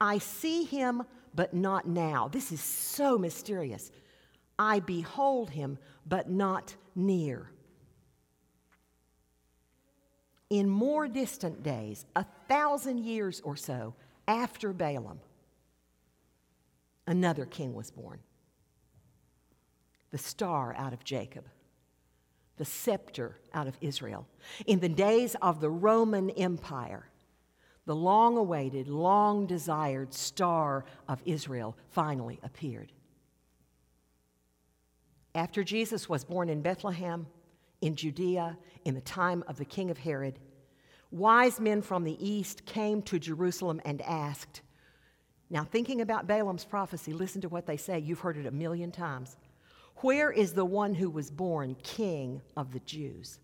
I 0.00 0.18
see 0.18 0.64
him, 0.64 1.02
but 1.34 1.52
not 1.52 1.86
now. 1.86 2.28
This 2.28 2.50
is 2.50 2.62
so 2.62 3.18
mysterious. 3.18 3.92
I 4.58 4.80
behold 4.80 5.50
him, 5.50 5.78
but 6.06 6.30
not 6.30 6.74
near. 6.94 7.50
In 10.48 10.68
more 10.68 11.06
distant 11.06 11.62
days, 11.62 12.06
a 12.16 12.24
thousand 12.48 13.04
years 13.04 13.40
or 13.44 13.56
so 13.56 13.94
after 14.26 14.72
Balaam, 14.72 15.20
another 17.06 17.44
king 17.44 17.74
was 17.74 17.90
born 17.90 18.18
the 20.10 20.18
star 20.18 20.74
out 20.76 20.92
of 20.92 21.04
Jacob 21.04 21.46
the 22.60 22.64
scepter 22.66 23.38
out 23.54 23.66
of 23.66 23.78
Israel. 23.80 24.26
In 24.66 24.80
the 24.80 24.88
days 24.90 25.34
of 25.40 25.62
the 25.62 25.70
Roman 25.70 26.28
Empire, 26.28 27.06
the 27.86 27.96
long 27.96 28.36
awaited, 28.36 28.86
long 28.86 29.46
desired 29.46 30.12
star 30.12 30.84
of 31.08 31.22
Israel 31.24 31.74
finally 31.88 32.38
appeared. 32.42 32.92
After 35.34 35.64
Jesus 35.64 36.06
was 36.06 36.22
born 36.22 36.50
in 36.50 36.60
Bethlehem, 36.60 37.26
in 37.80 37.96
Judea, 37.96 38.58
in 38.84 38.94
the 38.94 39.00
time 39.00 39.42
of 39.48 39.56
the 39.56 39.64
king 39.64 39.90
of 39.90 39.96
Herod, 39.96 40.38
wise 41.10 41.58
men 41.60 41.80
from 41.80 42.04
the 42.04 42.18
east 42.22 42.66
came 42.66 43.00
to 43.04 43.18
Jerusalem 43.18 43.80
and 43.86 44.02
asked, 44.02 44.60
Now, 45.48 45.64
thinking 45.64 46.02
about 46.02 46.26
Balaam's 46.26 46.66
prophecy, 46.66 47.14
listen 47.14 47.40
to 47.40 47.48
what 47.48 47.64
they 47.64 47.78
say. 47.78 48.00
You've 48.00 48.20
heard 48.20 48.36
it 48.36 48.44
a 48.44 48.50
million 48.50 48.92
times. 48.92 49.38
Where 50.02 50.30
is 50.30 50.52
the 50.52 50.64
one 50.64 50.94
who 50.94 51.10
was 51.10 51.30
born 51.30 51.76
king 51.82 52.42
of 52.56 52.72
the 52.72 52.80
Jews? 52.80 53.38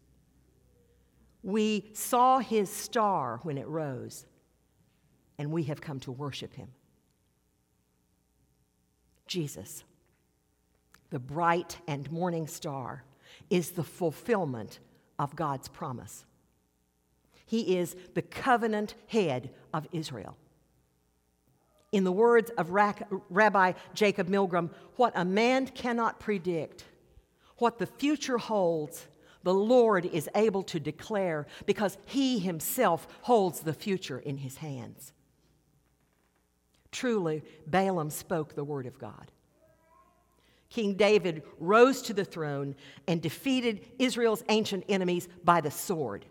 We 1.42 1.90
saw 1.92 2.38
his 2.38 2.70
star 2.70 3.40
when 3.42 3.58
it 3.58 3.68
rose, 3.68 4.26
and 5.38 5.52
we 5.52 5.64
have 5.64 5.80
come 5.80 6.00
to 6.00 6.12
worship 6.12 6.54
him. 6.54 6.68
Jesus 9.26 9.84
the 11.10 11.18
bright 11.18 11.78
and 11.86 12.10
morning 12.10 12.46
star, 12.46 13.04
is 13.50 13.70
the 13.72 13.84
fulfillment 13.84 14.80
of 15.18 15.36
God's 15.36 15.68
promise. 15.68 16.24
He 17.44 17.78
is 17.78 17.96
the 18.14 18.22
covenant 18.22 18.94
head 19.06 19.50
of 19.72 19.86
Israel. 19.92 20.36
In 21.96 22.04
the 22.04 22.12
words 22.12 22.50
of 22.58 22.72
Rabbi 22.72 23.72
Jacob 23.94 24.28
Milgrom, 24.28 24.68
what 24.96 25.14
a 25.16 25.24
man 25.24 25.66
cannot 25.66 26.20
predict, 26.20 26.84
what 27.56 27.78
the 27.78 27.86
future 27.86 28.36
holds, 28.36 29.06
the 29.44 29.54
Lord 29.54 30.04
is 30.04 30.28
able 30.34 30.62
to 30.64 30.78
declare 30.78 31.46
because 31.64 31.96
he 32.04 32.38
himself 32.38 33.08
holds 33.22 33.60
the 33.60 33.72
future 33.72 34.18
in 34.18 34.36
his 34.36 34.58
hands. 34.58 35.14
Truly, 36.92 37.42
Balaam 37.66 38.10
spoke 38.10 38.54
the 38.54 38.62
word 38.62 38.84
of 38.84 38.98
God. 38.98 39.32
King 40.68 40.96
David 40.96 41.44
rose 41.58 42.02
to 42.02 42.12
the 42.12 42.26
throne 42.26 42.74
and 43.08 43.22
defeated 43.22 43.88
Israel's 43.98 44.44
ancient 44.50 44.84
enemies 44.90 45.28
by 45.44 45.62
the 45.62 45.70
sword. 45.70 46.26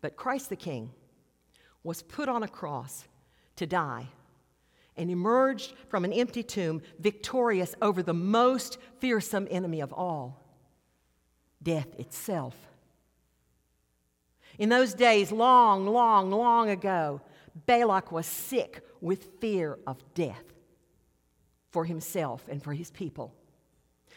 But 0.00 0.16
Christ 0.16 0.48
the 0.48 0.56
King 0.56 0.90
was 1.84 2.02
put 2.02 2.28
on 2.28 2.42
a 2.42 2.48
cross 2.48 3.04
to 3.56 3.66
die 3.66 4.08
and 4.96 5.10
emerged 5.10 5.72
from 5.88 6.04
an 6.04 6.12
empty 6.12 6.42
tomb 6.42 6.82
victorious 6.98 7.74
over 7.80 8.02
the 8.02 8.14
most 8.14 8.78
fearsome 8.98 9.48
enemy 9.50 9.80
of 9.80 9.92
all 9.92 10.42
death 11.62 11.98
itself. 11.98 12.56
In 14.58 14.68
those 14.68 14.94
days, 14.94 15.32
long, 15.32 15.86
long, 15.86 16.30
long 16.30 16.70
ago, 16.70 17.20
Balak 17.66 18.12
was 18.12 18.26
sick 18.26 18.84
with 19.00 19.40
fear 19.40 19.78
of 19.86 20.02
death 20.14 20.44
for 21.70 21.84
himself 21.84 22.44
and 22.48 22.62
for 22.62 22.72
his 22.72 22.90
people. 22.90 23.34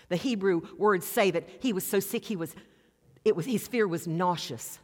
The 0.09 0.15
Hebrew 0.15 0.61
words 0.77 1.05
say 1.05 1.31
that 1.31 1.47
he 1.61 1.73
was 1.73 1.85
so 1.85 1.99
sick 1.99 2.25
he 2.25 2.35
was, 2.35 2.55
it 3.23 3.35
was 3.35 3.45
his 3.45 3.67
fear 3.67 3.87
was 3.87 4.07
nauseous. 4.07 4.79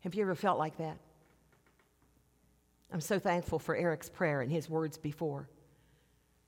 Have 0.00 0.14
you 0.14 0.22
ever 0.22 0.34
felt 0.34 0.58
like 0.58 0.78
that? 0.78 0.98
I'm 2.92 3.00
so 3.00 3.18
thankful 3.18 3.58
for 3.58 3.76
Eric's 3.76 4.08
prayer 4.08 4.40
and 4.40 4.50
his 4.50 4.68
words 4.68 4.96
before. 4.96 5.48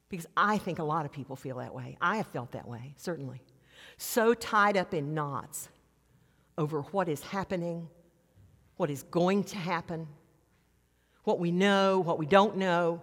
Because 0.09 0.27
I 0.37 0.59
think 0.59 0.79
a 0.79 0.85
lot 0.85 1.05
of 1.05 1.13
people 1.13 1.37
feel 1.37 1.59
that 1.59 1.75
way. 1.75 1.97
I 2.01 2.17
have 2.17 2.27
felt 2.27 2.53
that 2.53 2.67
way, 2.67 2.95
certainly. 2.97 3.43
So 3.97 4.35
tied 4.35 4.77
up 4.77 4.95
in 4.95 5.15
knots 5.15 5.69
over 6.59 6.83
what 6.83 7.09
is 7.09 7.23
happening, 7.23 7.89
what 8.77 8.91
is 8.91 9.03
going 9.05 9.45
to 9.45 9.57
happen, 9.57 10.09
what 11.25 11.39
we 11.39 11.53
know, 11.53 12.01
what 12.01 12.19
we 12.19 12.27
don't 12.27 12.57
know, 12.57 13.03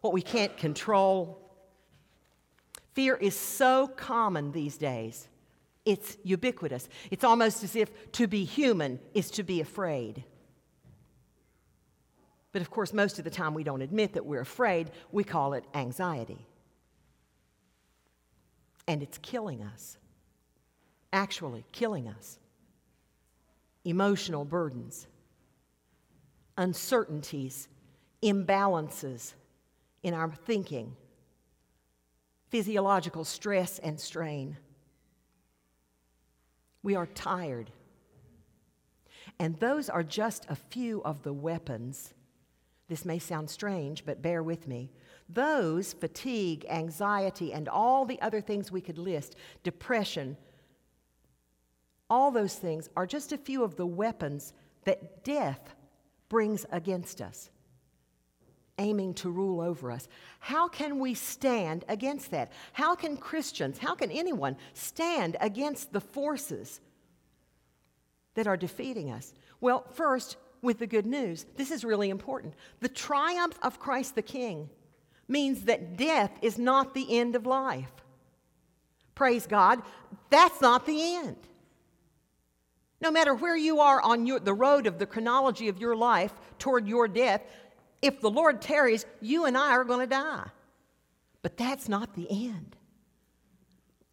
what 0.00 0.12
we 0.12 0.20
can't 0.20 0.56
control. 0.56 1.38
Fear 2.94 3.16
is 3.16 3.34
so 3.34 3.88
common 3.88 4.52
these 4.52 4.76
days, 4.76 5.28
it's 5.84 6.16
ubiquitous. 6.22 6.88
It's 7.10 7.24
almost 7.24 7.64
as 7.64 7.74
if 7.74 8.12
to 8.12 8.26
be 8.28 8.44
human 8.44 9.00
is 9.14 9.30
to 9.32 9.42
be 9.42 9.60
afraid. 9.60 10.22
But 12.52 12.62
of 12.62 12.70
course, 12.70 12.92
most 12.92 13.18
of 13.18 13.24
the 13.24 13.30
time 13.30 13.54
we 13.54 13.64
don't 13.64 13.82
admit 13.82 14.12
that 14.14 14.26
we're 14.26 14.40
afraid, 14.40 14.90
we 15.10 15.24
call 15.24 15.54
it 15.54 15.64
anxiety. 15.74 16.46
And 18.86 19.02
it's 19.02 19.18
killing 19.18 19.62
us, 19.62 19.96
actually, 21.12 21.64
killing 21.72 22.08
us. 22.08 22.38
Emotional 23.84 24.44
burdens, 24.44 25.06
uncertainties, 26.56 27.68
imbalances, 28.22 29.34
in 30.02 30.14
our 30.14 30.30
thinking, 30.30 30.96
physiological 32.50 33.24
stress 33.24 33.78
and 33.78 33.98
strain. 33.98 34.56
We 36.82 36.96
are 36.96 37.06
tired. 37.06 37.70
And 39.38 39.58
those 39.60 39.88
are 39.88 40.02
just 40.02 40.46
a 40.48 40.56
few 40.56 41.02
of 41.04 41.22
the 41.22 41.32
weapons. 41.32 42.12
This 42.88 43.04
may 43.04 43.18
sound 43.18 43.48
strange, 43.48 44.04
but 44.04 44.22
bear 44.22 44.42
with 44.42 44.66
me. 44.68 44.90
Those, 45.28 45.92
fatigue, 45.92 46.66
anxiety, 46.68 47.52
and 47.52 47.68
all 47.68 48.04
the 48.04 48.20
other 48.20 48.40
things 48.40 48.70
we 48.70 48.80
could 48.80 48.98
list, 48.98 49.36
depression, 49.62 50.36
all 52.10 52.30
those 52.30 52.54
things 52.54 52.90
are 52.96 53.06
just 53.06 53.32
a 53.32 53.38
few 53.38 53.64
of 53.64 53.76
the 53.76 53.86
weapons 53.86 54.52
that 54.84 55.24
death 55.24 55.74
brings 56.28 56.66
against 56.70 57.22
us 57.22 57.50
aiming 58.78 59.14
to 59.14 59.30
rule 59.30 59.60
over 59.60 59.90
us. 59.90 60.08
How 60.40 60.68
can 60.68 60.98
we 60.98 61.14
stand 61.14 61.84
against 61.88 62.30
that? 62.30 62.52
How 62.72 62.94
can 62.94 63.16
Christians, 63.16 63.78
how 63.78 63.94
can 63.94 64.10
anyone 64.10 64.56
stand 64.74 65.36
against 65.40 65.92
the 65.92 66.00
forces 66.00 66.80
that 68.34 68.46
are 68.46 68.56
defeating 68.56 69.10
us? 69.10 69.34
Well, 69.60 69.84
first, 69.92 70.36
with 70.62 70.78
the 70.78 70.86
good 70.86 71.06
news, 71.06 71.44
this 71.56 71.70
is 71.70 71.84
really 71.84 72.08
important. 72.08 72.54
The 72.80 72.88
triumph 72.88 73.58
of 73.62 73.78
Christ 73.78 74.14
the 74.14 74.22
King 74.22 74.70
means 75.28 75.64
that 75.64 75.96
death 75.96 76.30
is 76.40 76.58
not 76.58 76.94
the 76.94 77.18
end 77.18 77.36
of 77.36 77.46
life. 77.46 77.90
Praise 79.14 79.46
God, 79.46 79.82
that's 80.30 80.60
not 80.60 80.86
the 80.86 81.16
end. 81.16 81.36
No 83.00 83.10
matter 83.10 83.34
where 83.34 83.56
you 83.56 83.80
are 83.80 84.00
on 84.00 84.26
your, 84.26 84.38
the 84.38 84.54
road 84.54 84.86
of 84.86 84.98
the 84.98 85.06
chronology 85.06 85.68
of 85.68 85.78
your 85.78 85.96
life 85.96 86.32
toward 86.58 86.86
your 86.86 87.08
death, 87.08 87.42
if 88.00 88.20
the 88.20 88.30
Lord 88.30 88.62
tarries, 88.62 89.04
you 89.20 89.44
and 89.44 89.58
I 89.58 89.72
are 89.72 89.84
going 89.84 90.00
to 90.00 90.06
die. 90.06 90.46
But 91.42 91.56
that's 91.56 91.88
not 91.88 92.14
the 92.14 92.26
end. 92.30 92.76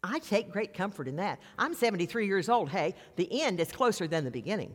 I 0.02 0.18
take 0.18 0.50
great 0.50 0.74
comfort 0.74 1.06
in 1.06 1.16
that. 1.16 1.38
I'm 1.58 1.74
73 1.74 2.26
years 2.26 2.48
old. 2.48 2.70
Hey, 2.70 2.94
the 3.16 3.42
end 3.42 3.60
is 3.60 3.70
closer 3.70 4.08
than 4.08 4.24
the 4.24 4.30
beginning. 4.30 4.74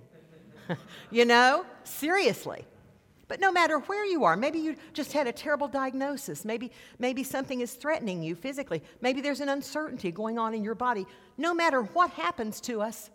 you 1.12 1.26
know, 1.26 1.66
seriously. 1.84 2.66
But 3.28 3.40
no 3.40 3.52
matter 3.52 3.80
where 3.80 4.06
you 4.06 4.24
are, 4.24 4.38
maybe 4.38 4.60
you 4.60 4.76
just 4.94 5.12
had 5.12 5.26
a 5.26 5.32
terrible 5.32 5.68
diagnosis. 5.68 6.46
Maybe, 6.46 6.72
maybe 7.00 7.24
something 7.24 7.62
is 7.62 7.74
threatening 7.74 8.22
you 8.22 8.36
physically. 8.36 8.84
Maybe 9.02 9.22
there's 9.22 9.42
an 9.42 9.50
uncertainty 9.50 10.12
going 10.12 10.38
on 10.38 10.54
in 10.54 10.64
your 10.64 10.76
body. 10.76 11.08
No 11.38 11.54
matter 11.54 11.82
what 11.82 12.12
happens 12.12 12.62
to 12.62 12.82
us, 12.82 13.10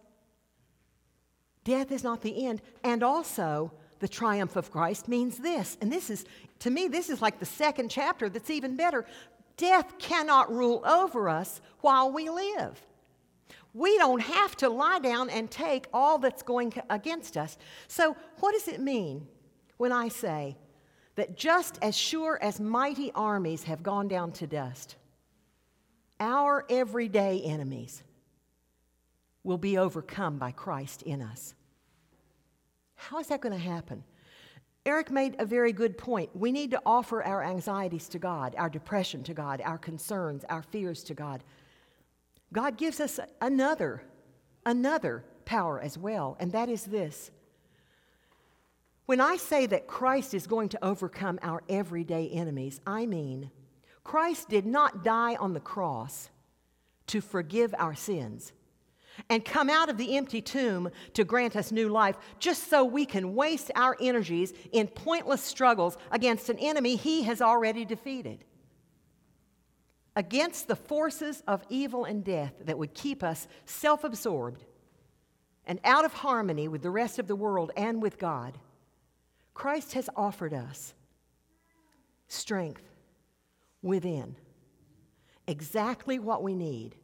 death 1.62 1.92
is 1.92 2.02
not 2.02 2.22
the 2.22 2.46
end. 2.46 2.60
And 2.82 3.04
also, 3.04 3.72
the 4.00 4.08
triumph 4.08 4.56
of 4.56 4.72
Christ 4.72 5.06
means 5.06 5.38
this. 5.38 5.78
And 5.80 5.92
this 5.92 6.10
is, 6.10 6.24
to 6.60 6.70
me, 6.70 6.88
this 6.88 7.08
is 7.08 7.22
like 7.22 7.38
the 7.38 7.46
second 7.46 7.90
chapter 7.90 8.28
that's 8.28 8.50
even 8.50 8.76
better. 8.76 9.06
Death 9.56 9.98
cannot 9.98 10.52
rule 10.52 10.82
over 10.84 11.28
us 11.28 11.60
while 11.82 12.10
we 12.10 12.28
live. 12.30 12.80
We 13.72 13.96
don't 13.98 14.20
have 14.20 14.56
to 14.56 14.68
lie 14.68 14.98
down 14.98 15.30
and 15.30 15.50
take 15.50 15.86
all 15.92 16.18
that's 16.18 16.42
going 16.42 16.72
against 16.88 17.36
us. 17.36 17.56
So, 17.86 18.16
what 18.40 18.52
does 18.52 18.66
it 18.68 18.80
mean 18.80 19.26
when 19.76 19.92
I 19.92 20.08
say 20.08 20.56
that 21.14 21.36
just 21.36 21.78
as 21.82 21.96
sure 21.96 22.38
as 22.42 22.58
mighty 22.58 23.12
armies 23.12 23.64
have 23.64 23.82
gone 23.82 24.08
down 24.08 24.32
to 24.32 24.46
dust, 24.46 24.96
our 26.18 26.64
everyday 26.68 27.40
enemies 27.42 28.02
will 29.44 29.58
be 29.58 29.78
overcome 29.78 30.38
by 30.38 30.50
Christ 30.50 31.02
in 31.02 31.22
us? 31.22 31.54
How 32.96 33.18
is 33.18 33.28
that 33.28 33.40
going 33.40 33.54
to 33.54 33.58
happen? 33.58 34.04
Eric 34.84 35.10
made 35.10 35.36
a 35.38 35.44
very 35.44 35.72
good 35.72 35.96
point. 35.96 36.34
We 36.34 36.52
need 36.52 36.70
to 36.72 36.82
offer 36.84 37.22
our 37.22 37.42
anxieties 37.42 38.08
to 38.08 38.18
God, 38.18 38.54
our 38.56 38.68
depression 38.68 39.22
to 39.24 39.34
God, 39.34 39.60
our 39.64 39.78
concerns, 39.78 40.44
our 40.48 40.62
fears 40.62 41.02
to 41.04 41.14
God. 41.14 41.44
God 42.52 42.76
gives 42.76 43.00
us 43.00 43.20
another, 43.40 44.02
another 44.66 45.24
power 45.44 45.80
as 45.80 45.96
well, 45.96 46.36
and 46.40 46.52
that 46.52 46.68
is 46.68 46.84
this. 46.84 47.30
When 49.06 49.20
I 49.20 49.36
say 49.36 49.66
that 49.66 49.86
Christ 49.86 50.34
is 50.34 50.46
going 50.46 50.68
to 50.70 50.84
overcome 50.84 51.38
our 51.42 51.62
everyday 51.68 52.28
enemies, 52.28 52.80
I 52.86 53.06
mean 53.06 53.50
Christ 54.04 54.48
did 54.48 54.66
not 54.66 55.04
die 55.04 55.36
on 55.36 55.52
the 55.52 55.60
cross 55.60 56.30
to 57.08 57.20
forgive 57.20 57.74
our 57.78 57.94
sins 57.94 58.52
and 59.28 59.44
come 59.44 59.68
out 59.68 59.88
of 59.88 59.96
the 59.96 60.16
empty 60.16 60.40
tomb 60.40 60.88
to 61.14 61.24
grant 61.24 61.56
us 61.56 61.72
new 61.72 61.88
life, 61.88 62.16
just 62.38 62.70
so 62.70 62.84
we 62.84 63.04
can 63.04 63.34
waste 63.34 63.70
our 63.74 63.96
energies 64.00 64.52
in 64.72 64.86
pointless 64.86 65.42
struggles 65.42 65.98
against 66.10 66.48
an 66.48 66.58
enemy 66.58 66.96
he 66.96 67.24
has 67.24 67.42
already 67.42 67.84
defeated. 67.84 68.44
Against 70.16 70.68
the 70.68 70.76
forces 70.76 71.42
of 71.46 71.64
evil 71.68 72.04
and 72.04 72.24
death 72.24 72.54
that 72.64 72.78
would 72.78 72.94
keep 72.94 73.22
us 73.22 73.46
self 73.64 74.04
absorbed 74.04 74.64
and 75.66 75.78
out 75.84 76.04
of 76.04 76.12
harmony 76.12 76.68
with 76.68 76.82
the 76.82 76.90
rest 76.90 77.18
of 77.18 77.28
the 77.28 77.36
world 77.36 77.70
and 77.76 78.02
with 78.02 78.18
God, 78.18 78.58
Christ 79.54 79.92
has 79.92 80.10
offered 80.16 80.52
us 80.52 80.94
strength 82.26 82.82
within, 83.82 84.36
exactly 85.46 86.18
what 86.18 86.42
we 86.42 86.54
need 86.54 86.96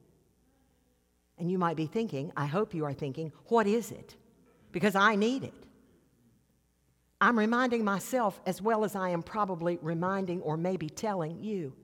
and 1.39 1.51
you 1.51 1.59
might 1.59 1.77
be 1.77 1.87
thinking, 1.87 2.33
I 2.37 2.47
hope 2.47 2.75
you 2.75 2.85
are 2.85 2.95
thinking, 2.95 3.33
what 3.47 3.67
is 3.67 3.91
it? 3.91 4.17
Because 4.73 4.95
I 4.95 5.17
need 5.17 5.45
it. 5.45 5.55
I'm 7.21 7.39
reminding 7.39 7.85
myself 7.85 8.41
as 8.47 8.61
well 8.61 8.85
as 8.85 8.95
I 8.95 9.11
am 9.11 9.23
probably 9.23 9.79
reminding 9.81 10.41
or 10.43 10.57
maybe 10.57 10.89
telling 10.89 11.43
you. 11.43 11.75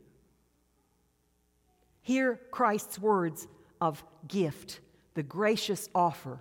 Hear 2.02 2.40
Christ's 2.50 2.98
words 2.98 3.46
of 3.80 4.04
gift, 4.28 4.80
the 5.14 5.22
gracious 5.22 5.88
offer. 5.94 6.40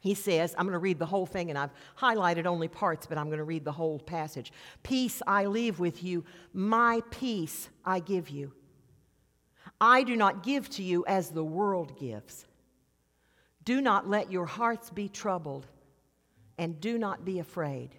He 0.00 0.14
says, 0.14 0.54
I'm 0.58 0.66
going 0.66 0.72
to 0.72 0.78
read 0.78 0.98
the 0.98 1.06
whole 1.06 1.26
thing, 1.26 1.48
and 1.50 1.58
I've 1.58 1.70
highlighted 1.96 2.44
only 2.44 2.68
parts, 2.68 3.06
but 3.06 3.18
I'm 3.18 3.26
going 3.26 3.38
to 3.38 3.44
read 3.44 3.64
the 3.64 3.72
whole 3.72 3.98
passage. 3.98 4.52
Peace 4.82 5.22
I 5.26 5.46
leave 5.46 5.78
with 5.78 6.02
you, 6.02 6.24
my 6.52 7.02
peace 7.10 7.68
I 7.84 8.00
give 8.00 8.28
you. 8.28 8.52
I 9.80 10.02
do 10.02 10.16
not 10.16 10.42
give 10.42 10.68
to 10.70 10.82
you 10.82 11.04
as 11.06 11.30
the 11.30 11.44
world 11.44 11.98
gives. 11.98 12.46
Do 13.64 13.80
not 13.80 14.08
let 14.08 14.30
your 14.32 14.46
hearts 14.46 14.90
be 14.90 15.08
troubled, 15.08 15.66
and 16.58 16.80
do 16.80 16.98
not 16.98 17.24
be 17.24 17.38
afraid. 17.38 17.90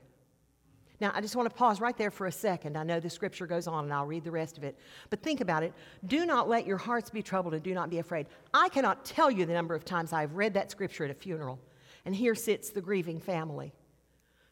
Now, 1.04 1.12
I 1.14 1.20
just 1.20 1.36
want 1.36 1.50
to 1.50 1.54
pause 1.54 1.82
right 1.82 1.98
there 1.98 2.12
for 2.12 2.28
a 2.28 2.32
second. 2.32 2.78
I 2.78 2.84
know 2.84 3.02
the 3.02 3.10
scripture 3.10 3.46
goes 3.46 3.68
on, 3.68 3.84
and 3.84 3.94
I'll 3.94 4.06
read 4.06 4.24
the 4.24 4.32
rest 4.32 4.58
of 4.58 4.64
it. 4.64 4.80
But 5.10 5.22
think 5.22 5.42
about 5.42 5.62
it. 5.62 5.74
Do 6.06 6.26
not 6.26 6.48
let 6.48 6.66
your 6.66 6.78
hearts 6.78 7.10
be 7.10 7.22
troubled, 7.22 7.54
and 7.54 7.62
do 7.62 7.74
not 7.74 7.90
be 7.90 8.00
afraid. 8.00 8.28
I 8.54 8.70
cannot 8.70 9.04
tell 9.04 9.30
you 9.30 9.46
the 9.46 9.52
number 9.52 9.76
of 9.76 9.84
times 9.84 10.14
I've 10.14 10.36
read 10.36 10.54
that 10.54 10.72
scripture 10.72 11.04
at 11.04 11.12
a 11.12 11.14
funeral, 11.14 11.60
and 12.06 12.16
here 12.16 12.36
sits 12.36 12.70
the 12.70 12.80
grieving 12.80 13.20
family. 13.20 13.74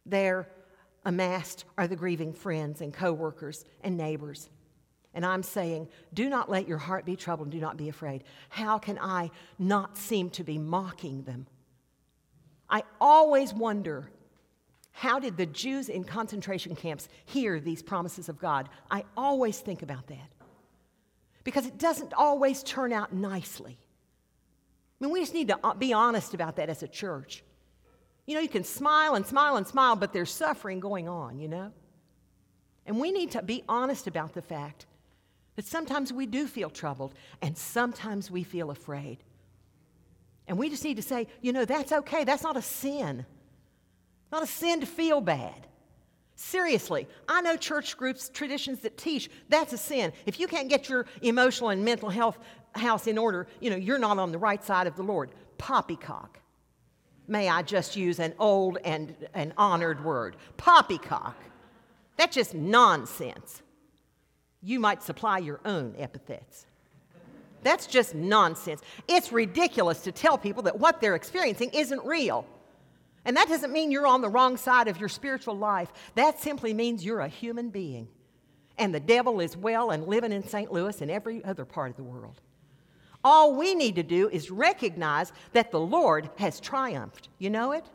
There 0.05 0.49
amassed 1.05 1.63
are 1.77 1.87
the 1.87 1.95
grieving 1.95 2.33
friends 2.33 2.81
and 2.81 2.93
coworkers 2.93 3.63
and 3.81 3.95
neighbors. 3.95 4.49
And 5.13 5.25
I'm 5.25 5.43
saying, 5.43 5.87
do 6.13 6.27
not 6.27 6.49
let 6.49 6.67
your 6.67 6.79
heart 6.79 7.05
be 7.05 7.15
troubled 7.15 7.45
and 7.45 7.53
do 7.53 7.61
not 7.61 7.77
be 7.77 7.87
afraid. 7.87 8.25
How 8.49 8.77
can 8.77 8.99
I 8.99 9.31
not 9.57 9.97
seem 9.97 10.29
to 10.31 10.43
be 10.43 10.57
mocking 10.57 11.23
them? 11.23 11.47
I 12.69 12.83
always 12.99 13.53
wonder 13.53 14.11
how 14.91 15.19
did 15.19 15.37
the 15.37 15.45
Jews 15.45 15.89
in 15.89 16.03
concentration 16.03 16.75
camps 16.75 17.07
hear 17.25 17.59
these 17.59 17.81
promises 17.81 18.29
of 18.29 18.39
God? 18.39 18.69
I 18.89 19.05
always 19.15 19.59
think 19.59 19.81
about 19.81 20.07
that. 20.07 20.29
Because 21.43 21.65
it 21.65 21.77
doesn't 21.77 22.13
always 22.13 22.61
turn 22.61 22.93
out 22.93 23.13
nicely. 23.13 23.77
I 24.99 25.05
mean, 25.05 25.13
we 25.13 25.21
just 25.21 25.33
need 25.33 25.47
to 25.47 25.59
uh, 25.63 25.73
be 25.73 25.93
honest 25.93 26.33
about 26.33 26.57
that 26.57 26.69
as 26.69 26.83
a 26.83 26.87
church. 26.87 27.43
You 28.27 28.35
know, 28.35 28.41
you 28.41 28.49
can 28.49 28.63
smile 28.63 29.15
and 29.15 29.25
smile 29.25 29.55
and 29.55 29.65
smile, 29.65 29.95
but 29.95 30.13
there's 30.13 30.31
suffering 30.31 30.79
going 30.79 31.09
on, 31.09 31.39
you 31.39 31.47
know? 31.47 31.71
And 32.85 32.99
we 32.99 33.11
need 33.11 33.31
to 33.31 33.41
be 33.41 33.63
honest 33.67 34.05
about 34.05 34.33
the 34.33 34.41
fact 34.41 34.85
that 35.55 35.65
sometimes 35.65 36.13
we 36.13 36.27
do 36.27 36.47
feel 36.47 36.69
troubled 36.69 37.15
and 37.41 37.57
sometimes 37.57 38.29
we 38.29 38.43
feel 38.43 38.69
afraid. 38.69 39.23
And 40.47 40.57
we 40.57 40.69
just 40.69 40.83
need 40.83 40.97
to 40.97 41.03
say, 41.03 41.27
you 41.41 41.53
know, 41.53 41.65
that's 41.65 41.91
okay. 41.91 42.23
That's 42.23 42.43
not 42.43 42.57
a 42.57 42.61
sin. 42.61 43.25
Not 44.31 44.43
a 44.43 44.47
sin 44.47 44.79
to 44.79 44.85
feel 44.85 45.21
bad. 45.21 45.67
Seriously, 46.35 47.07
I 47.27 47.41
know 47.41 47.55
church 47.55 47.97
groups, 47.97 48.29
traditions 48.29 48.79
that 48.79 48.97
teach 48.97 49.29
that's 49.49 49.73
a 49.73 49.77
sin. 49.77 50.11
If 50.25 50.39
you 50.39 50.47
can't 50.47 50.69
get 50.69 50.89
your 50.89 51.05
emotional 51.21 51.69
and 51.69 51.85
mental 51.85 52.09
health 52.09 52.39
house 52.73 53.05
in 53.05 53.17
order, 53.17 53.47
you 53.59 53.69
know, 53.69 53.75
you're 53.75 53.99
not 53.99 54.17
on 54.17 54.31
the 54.31 54.37
right 54.39 54.63
side 54.63 54.87
of 54.87 54.95
the 54.95 55.03
Lord. 55.03 55.31
Poppycock. 55.57 56.39
May 57.27 57.47
I 57.47 57.61
just 57.61 57.95
use 57.95 58.19
an 58.19 58.33
old 58.39 58.79
and 58.83 59.15
an 59.35 59.53
honored 59.55 60.03
word? 60.03 60.35
Poppycock. 60.57 61.35
That's 62.17 62.35
just 62.35 62.55
nonsense. 62.55 63.61
You 64.63 64.79
might 64.79 65.03
supply 65.03 65.37
your 65.39 65.59
own 65.63 65.95
epithets. 65.97 66.65
That's 67.63 67.85
just 67.85 68.15
nonsense. 68.15 68.81
It's 69.07 69.31
ridiculous 69.31 70.01
to 70.01 70.11
tell 70.11 70.37
people 70.37 70.63
that 70.63 70.79
what 70.79 70.99
they're 70.99 71.15
experiencing 71.15 71.69
isn't 71.73 72.03
real. 72.03 72.45
And 73.25 73.37
that 73.37 73.47
doesn't 73.47 73.71
mean 73.71 73.91
you're 73.91 74.07
on 74.07 74.21
the 74.21 74.29
wrong 74.29 74.57
side 74.57 74.87
of 74.87 74.99
your 74.99 75.09
spiritual 75.09 75.57
life. 75.57 75.91
That 76.15 76.39
simply 76.39 76.73
means 76.73 77.05
you're 77.05 77.19
a 77.19 77.27
human 77.27 77.69
being. 77.69 78.07
And 78.77 78.95
the 78.95 78.99
devil 78.99 79.39
is 79.39 79.55
well 79.55 79.91
and 79.91 80.07
living 80.07 80.31
in 80.31 80.47
St. 80.47 80.71
Louis 80.71 81.01
and 81.01 81.11
every 81.11 81.43
other 81.45 81.65
part 81.65 81.91
of 81.91 81.97
the 81.97 82.03
world. 82.03 82.41
All 83.23 83.55
we 83.55 83.75
need 83.75 83.95
to 83.97 84.03
do 84.03 84.29
is 84.29 84.49
recognize 84.49 85.31
that 85.53 85.71
the 85.71 85.79
Lord 85.79 86.31
has 86.37 86.59
triumphed. 86.59 87.29
You 87.37 87.51
know 87.51 87.73
it? 87.73 87.85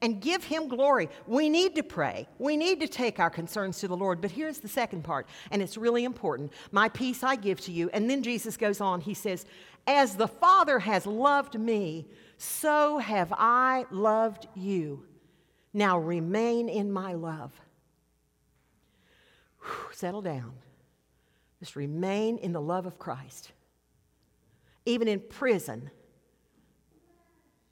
and 0.00 0.20
give 0.20 0.44
Him 0.44 0.68
glory. 0.68 1.08
We 1.26 1.48
need 1.48 1.74
to 1.76 1.82
pray. 1.82 2.26
We 2.38 2.56
need 2.56 2.80
to 2.80 2.88
take 2.88 3.20
our 3.20 3.30
concerns 3.30 3.78
to 3.80 3.88
the 3.88 3.96
Lord. 3.96 4.20
But 4.20 4.30
here's 4.30 4.58
the 4.58 4.68
second 4.68 5.02
part, 5.02 5.26
and 5.50 5.60
it's 5.60 5.76
really 5.76 6.04
important. 6.04 6.52
My 6.70 6.88
peace 6.88 7.22
I 7.22 7.36
give 7.36 7.60
to 7.62 7.72
you. 7.72 7.90
And 7.92 8.08
then 8.08 8.22
Jesus 8.22 8.56
goes 8.56 8.80
on, 8.80 9.00
He 9.00 9.14
says, 9.14 9.44
As 9.86 10.16
the 10.16 10.28
Father 10.28 10.78
has 10.78 11.06
loved 11.06 11.58
me, 11.58 12.08
so 12.36 12.98
have 12.98 13.32
I 13.36 13.86
loved 13.90 14.48
you. 14.54 15.04
Now 15.72 15.98
remain 15.98 16.68
in 16.68 16.92
my 16.92 17.14
love. 17.14 17.52
Whew, 19.60 19.92
settle 19.92 20.22
down. 20.22 20.54
Just 21.60 21.76
remain 21.76 22.38
in 22.38 22.52
the 22.52 22.60
love 22.60 22.86
of 22.86 22.98
Christ. 22.98 23.52
Even 24.84 25.06
in 25.06 25.20
prison, 25.20 25.90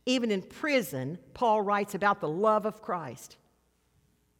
even 0.07 0.31
in 0.31 0.43
prison, 0.43 1.19
Paul 1.35 1.63
writes 1.63 1.95
about 1.95 2.21
the 2.21 2.29
love 2.29 2.67
of 2.67 2.83
Christ, 2.83 3.37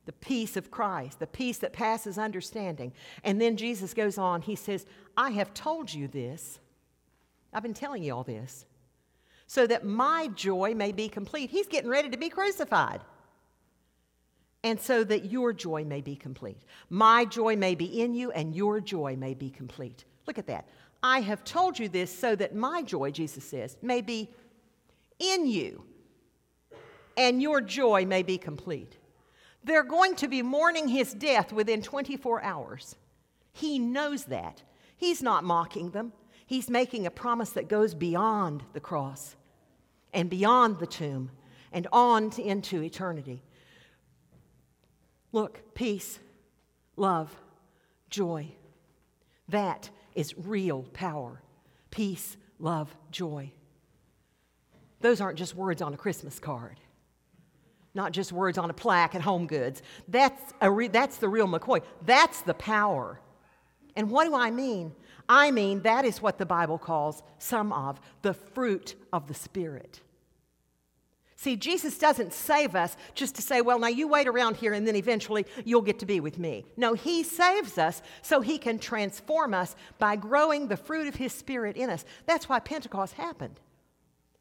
the 0.07 0.13
peace 0.13 0.57
of 0.57 0.71
Christ, 0.71 1.19
the 1.19 1.27
peace 1.27 1.59
that 1.59 1.73
passes 1.73 2.19
understanding. 2.19 2.93
And 3.23 3.41
then 3.41 3.57
Jesus 3.57 3.95
goes 3.95 4.19
on, 4.19 4.43
he 4.43 4.57
says, 4.57 4.87
I 5.17 5.31
have 5.31 5.53
told 5.53 5.93
you 5.93 6.09
this. 6.09 6.61
I've 7.53 7.63
been 7.63 7.75
telling 7.75 8.03
you 8.03 8.15
all 8.15 8.25
this 8.25 8.67
so 9.47 9.67
that 9.67 9.85
my 9.85 10.29
joy 10.35 10.75
may 10.77 10.93
be 10.93 11.09
complete. 11.09 11.51
He's 11.51 11.67
getting 11.67 11.91
ready 11.91 12.09
to 12.11 12.17
be 12.17 12.29
crucified. 12.29 13.01
And 14.63 14.79
so 14.79 15.03
that 15.05 15.31
your 15.31 15.53
joy 15.53 15.85
may 15.85 16.03
be 16.03 16.15
complete. 16.15 16.61
My 16.89 17.25
joy 17.25 17.57
may 17.57 17.75
be 17.75 18.03
in 18.03 18.15
you, 18.15 18.31
and 18.31 18.55
your 18.55 18.79
joy 18.81 19.17
may 19.17 19.35
be 19.35 19.51
complete. 19.51 20.05
Look 20.27 20.39
at 20.39 20.47
that. 20.47 20.69
I 21.03 21.21
have 21.21 21.43
told 21.45 21.79
you 21.79 21.89
this 21.89 22.17
so 22.17 22.37
that 22.37 22.55
my 22.55 22.83
joy, 22.83 23.11
Jesus 23.11 23.43
says, 23.43 23.77
may 23.83 24.03
be 24.03 24.31
in 25.19 25.47
you, 25.47 25.83
and 27.17 27.43
your 27.43 27.61
joy 27.61 28.05
may 28.07 28.23
be 28.23 28.39
complete. 28.39 28.99
They're 29.65 29.83
going 29.83 30.15
to 30.17 30.29
be 30.29 30.43
mourning 30.43 30.89
his 30.89 31.13
death 31.13 31.53
within 31.53 31.83
24 31.83 32.43
hours. 32.43 32.97
He 33.53 33.79
knows 33.79 34.27
that. 34.27 34.63
He's 34.97 35.23
not 35.23 35.43
mocking 35.43 35.91
them. 35.91 36.13
He's 36.51 36.69
making 36.69 37.07
a 37.07 37.13
promise 37.13 37.51
that 37.51 37.69
goes 37.69 37.95
beyond 37.95 38.65
the 38.73 38.81
cross 38.81 39.37
and 40.13 40.29
beyond 40.29 40.81
the 40.81 40.87
tomb 40.89 41.31
and 41.71 41.87
on 41.93 42.31
to, 42.31 42.43
into 42.43 42.83
eternity. 42.83 43.45
Look, 45.31 45.77
peace, 45.77 46.19
love, 46.97 47.33
joy. 48.09 48.49
That 49.49 49.91
is 50.17 50.35
real 50.37 50.83
power. 50.93 51.41
Peace, 51.93 52.37
love, 52.59 52.97
joy. 53.13 53.53
Those 55.03 55.21
aren't 55.21 55.39
just 55.39 55.55
words 55.55 55.81
on 55.81 55.95
a 55.95 55.97
Christmas 55.97 56.41
card, 56.41 56.81
not 57.95 58.11
just 58.11 58.33
words 58.33 58.59
on 58.59 58.71
a 58.71 58.75
plaque 58.75 59.15
at 59.15 59.21
Home 59.21 59.47
Goods. 59.47 59.83
That's, 60.09 60.53
a 60.61 60.69
re- 60.69 60.89
that's 60.89 61.19
the 61.19 61.29
real 61.29 61.47
McCoy. 61.47 61.83
That's 62.05 62.43
the 62.43 62.55
power. 62.55 63.21
And 63.95 64.11
what 64.11 64.25
do 64.25 64.35
I 64.35 64.51
mean? 64.51 64.97
I 65.33 65.53
mean, 65.53 65.83
that 65.83 66.05
is 66.05 66.21
what 66.21 66.39
the 66.39 66.45
Bible 66.45 66.77
calls 66.77 67.23
some 67.39 67.73
of 67.73 68.01
the 68.23 68.35
fruit 68.35 68.97
of 69.13 69.29
the 69.29 69.35
Spirit. 69.35 70.01
See, 71.37 71.55
Jesus 71.55 71.97
doesn't 71.97 72.35
save 72.35 72.75
us 72.75 72.97
just 73.15 73.37
to 73.37 73.43
say, 73.43 73.61
well, 73.61 73.79
now 73.79 73.87
you 73.87 74.09
wait 74.09 74.27
around 74.27 74.57
here 74.57 74.73
and 74.75 74.87
then 74.87 74.97
eventually 74.97 75.47
you'll 75.65 75.83
get 75.83 76.01
to 76.01 76.05
be 76.05 76.19
with 76.19 76.37
me. 76.37 76.67
No, 76.77 76.95
He 76.95 77.23
saves 77.23 77.79
us 77.79 78.03
so 78.23 78.41
He 78.41 78.59
can 78.59 78.81
transform 78.81 79.55
us 79.55 79.77
by 80.01 80.17
growing 80.17 80.67
the 80.67 80.77
fruit 80.77 81.07
of 81.07 81.15
His 81.15 81.33
Spirit 81.33 81.77
in 81.77 81.91
us. 81.91 82.05
That's 82.27 82.49
why 82.49 82.59
Pentecost 82.59 83.15
happened. 83.15 83.61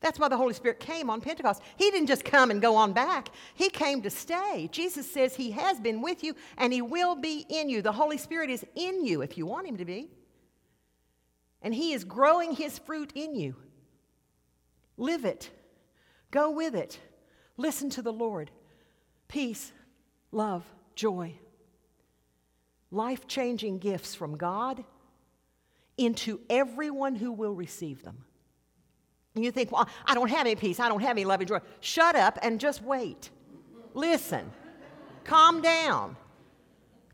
That's 0.02 0.18
why 0.18 0.28
the 0.28 0.38
Holy 0.38 0.56
Spirit 0.56 0.80
came 0.80 1.12
on 1.12 1.22
Pentecost. 1.22 1.62
He 1.78 1.92
didn't 1.92 2.08
just 2.08 2.26
come 2.26 2.50
and 2.50 2.62
go 2.62 2.76
on 2.76 2.94
back, 2.94 3.30
He 3.54 3.70
came 3.70 4.02
to 4.02 4.10
stay. 4.10 4.68
Jesus 4.72 5.10
says 5.10 5.36
He 5.36 5.52
has 5.52 5.80
been 5.80 6.02
with 6.02 6.24
you 6.24 6.36
and 6.58 6.74
He 6.74 6.82
will 6.82 7.16
be 7.16 7.46
in 7.48 7.70
you. 7.70 7.84
The 7.84 7.92
Holy 7.92 8.18
Spirit 8.18 8.50
is 8.50 8.66
in 8.76 9.06
you 9.06 9.22
if 9.22 9.38
you 9.38 9.46
want 9.46 9.68
Him 9.68 9.78
to 9.78 9.86
be. 9.86 10.10
And 11.62 11.74
He 11.74 11.94
is 11.94 12.04
growing 12.04 12.54
His 12.54 12.80
fruit 12.80 13.12
in 13.16 13.36
you. 13.36 13.56
Live 14.98 15.26
it. 15.26 15.50
Go 16.32 16.52
with 16.52 16.76
it. 16.76 17.00
Listen 17.58 17.90
to 17.92 18.02
the 18.02 18.14
Lord. 18.14 18.52
Peace, 19.28 19.72
love, 20.32 20.64
joy. 20.96 21.36
Life 22.92 23.28
changing 23.28 23.80
gifts 23.80 24.16
from 24.16 24.38
God 24.38 24.84
into 25.98 26.40
everyone 26.50 27.16
who 27.16 27.32
will 27.32 27.54
receive 27.54 28.04
them. 28.04 28.24
And 29.36 29.44
you 29.44 29.52
think, 29.52 29.72
well, 29.72 29.88
I 30.06 30.16
don't 30.16 30.30
have 30.30 30.42
any 30.42 30.56
peace. 30.56 30.80
I 30.80 30.90
don't 30.90 31.02
have 31.02 31.12
any 31.12 31.26
love 31.26 31.40
and 31.40 31.48
joy. 31.48 31.60
Shut 31.82 32.16
up 32.16 32.40
and 32.42 32.60
just 32.60 32.82
wait. 32.82 33.30
Listen. 33.94 34.52
Calm 35.24 35.62
down. 35.62 36.16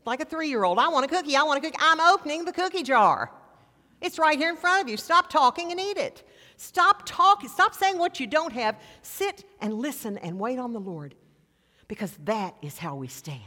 Like 0.04 0.20
a 0.20 0.24
three 0.24 0.48
year 0.48 0.64
old. 0.64 0.78
I 0.78 0.88
want 0.88 1.04
a 1.04 1.08
cookie. 1.08 1.36
I 1.36 1.42
want 1.42 1.58
a 1.58 1.60
cookie. 1.60 1.76
I'm 1.78 2.00
opening 2.00 2.44
the 2.44 2.52
cookie 2.52 2.82
jar. 2.82 3.30
It's 4.00 4.18
right 4.18 4.38
here 4.38 4.50
in 4.50 4.56
front 4.56 4.82
of 4.82 4.88
you. 4.88 4.96
Stop 4.96 5.30
talking 5.30 5.70
and 5.70 5.80
eat 5.80 5.96
it. 5.96 6.22
Stop 6.56 7.02
talking. 7.06 7.48
Stop 7.48 7.74
saying 7.74 7.98
what 7.98 8.20
you 8.20 8.26
don't 8.26 8.52
have. 8.52 8.78
Sit 9.02 9.44
and 9.60 9.74
listen 9.74 10.18
and 10.18 10.38
wait 10.38 10.58
on 10.58 10.72
the 10.72 10.80
Lord 10.80 11.14
because 11.88 12.16
that 12.24 12.54
is 12.62 12.78
how 12.78 12.96
we 12.96 13.08
stand. 13.08 13.40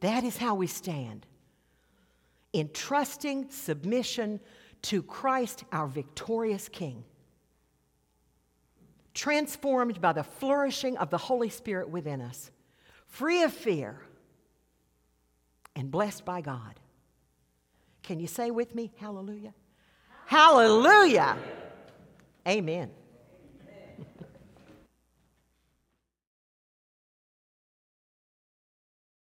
That 0.00 0.24
is 0.24 0.36
how 0.36 0.54
we 0.54 0.66
stand. 0.66 1.26
In 2.52 2.70
trusting 2.72 3.50
submission 3.50 4.40
to 4.82 5.02
Christ, 5.02 5.64
our 5.72 5.86
victorious 5.86 6.68
King, 6.68 7.04
transformed 9.14 10.00
by 10.00 10.12
the 10.12 10.22
flourishing 10.22 10.96
of 10.98 11.10
the 11.10 11.18
Holy 11.18 11.48
Spirit 11.48 11.88
within 11.88 12.20
us, 12.20 12.50
free 13.06 13.42
of 13.42 13.52
fear, 13.52 14.00
and 15.74 15.90
blessed 15.90 16.24
by 16.24 16.40
God. 16.40 16.78
Can 18.06 18.20
you 18.20 18.28
say 18.28 18.52
with 18.52 18.74
me, 18.74 18.92
Hallelujah? 18.98 19.52
Hallelujah. 20.26 21.36
Amen. 22.46 22.90